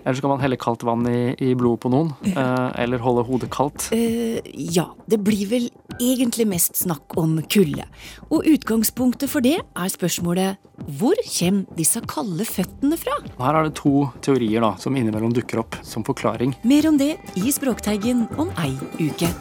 Eller 0.04 0.18
så 0.18 0.26
kan 0.26 0.34
man 0.34 0.44
helle 0.44 0.60
kaldt 0.60 0.84
vann 0.84 1.08
i, 1.08 1.34
i 1.40 1.54
blodet 1.56 1.84
på 1.86 1.92
noen, 1.94 2.12
eh, 2.28 2.70
eller 2.84 3.02
holde 3.04 3.24
hodet 3.28 3.50
kaldt. 3.54 3.88
Eh, 3.96 4.42
ja, 4.54 4.90
det 5.08 5.22
blir 5.24 5.48
vel 5.52 5.70
egentlig 6.00 6.48
mest 6.50 6.78
snakk 6.80 7.16
om 7.20 7.38
kulde. 7.48 7.88
Og 8.30 8.48
utgangspunktet 8.50 9.32
for 9.32 9.46
det 9.46 9.60
er 9.62 9.94
spørsmålet 9.94 10.60
hvor 11.00 11.18
kommer 11.28 11.78
disse 11.78 12.02
kalde 12.10 12.46
føttene 12.50 12.98
fra? 13.00 13.16
Her 13.40 13.60
er 13.60 13.70
det 13.70 13.78
to 13.80 14.10
teorier 14.26 14.66
da, 14.66 14.74
som 14.82 14.96
innimellom 15.00 15.36
dukker 15.36 15.64
opp 15.64 15.80
som 15.86 16.04
forklaring. 16.06 16.58
Mer 16.68 16.90
om 16.90 17.00
det 17.00 17.16
i 17.40 17.54
Språkteigen 17.54 18.28
om 18.42 18.52
ei 18.64 18.74
uke. 19.00 19.32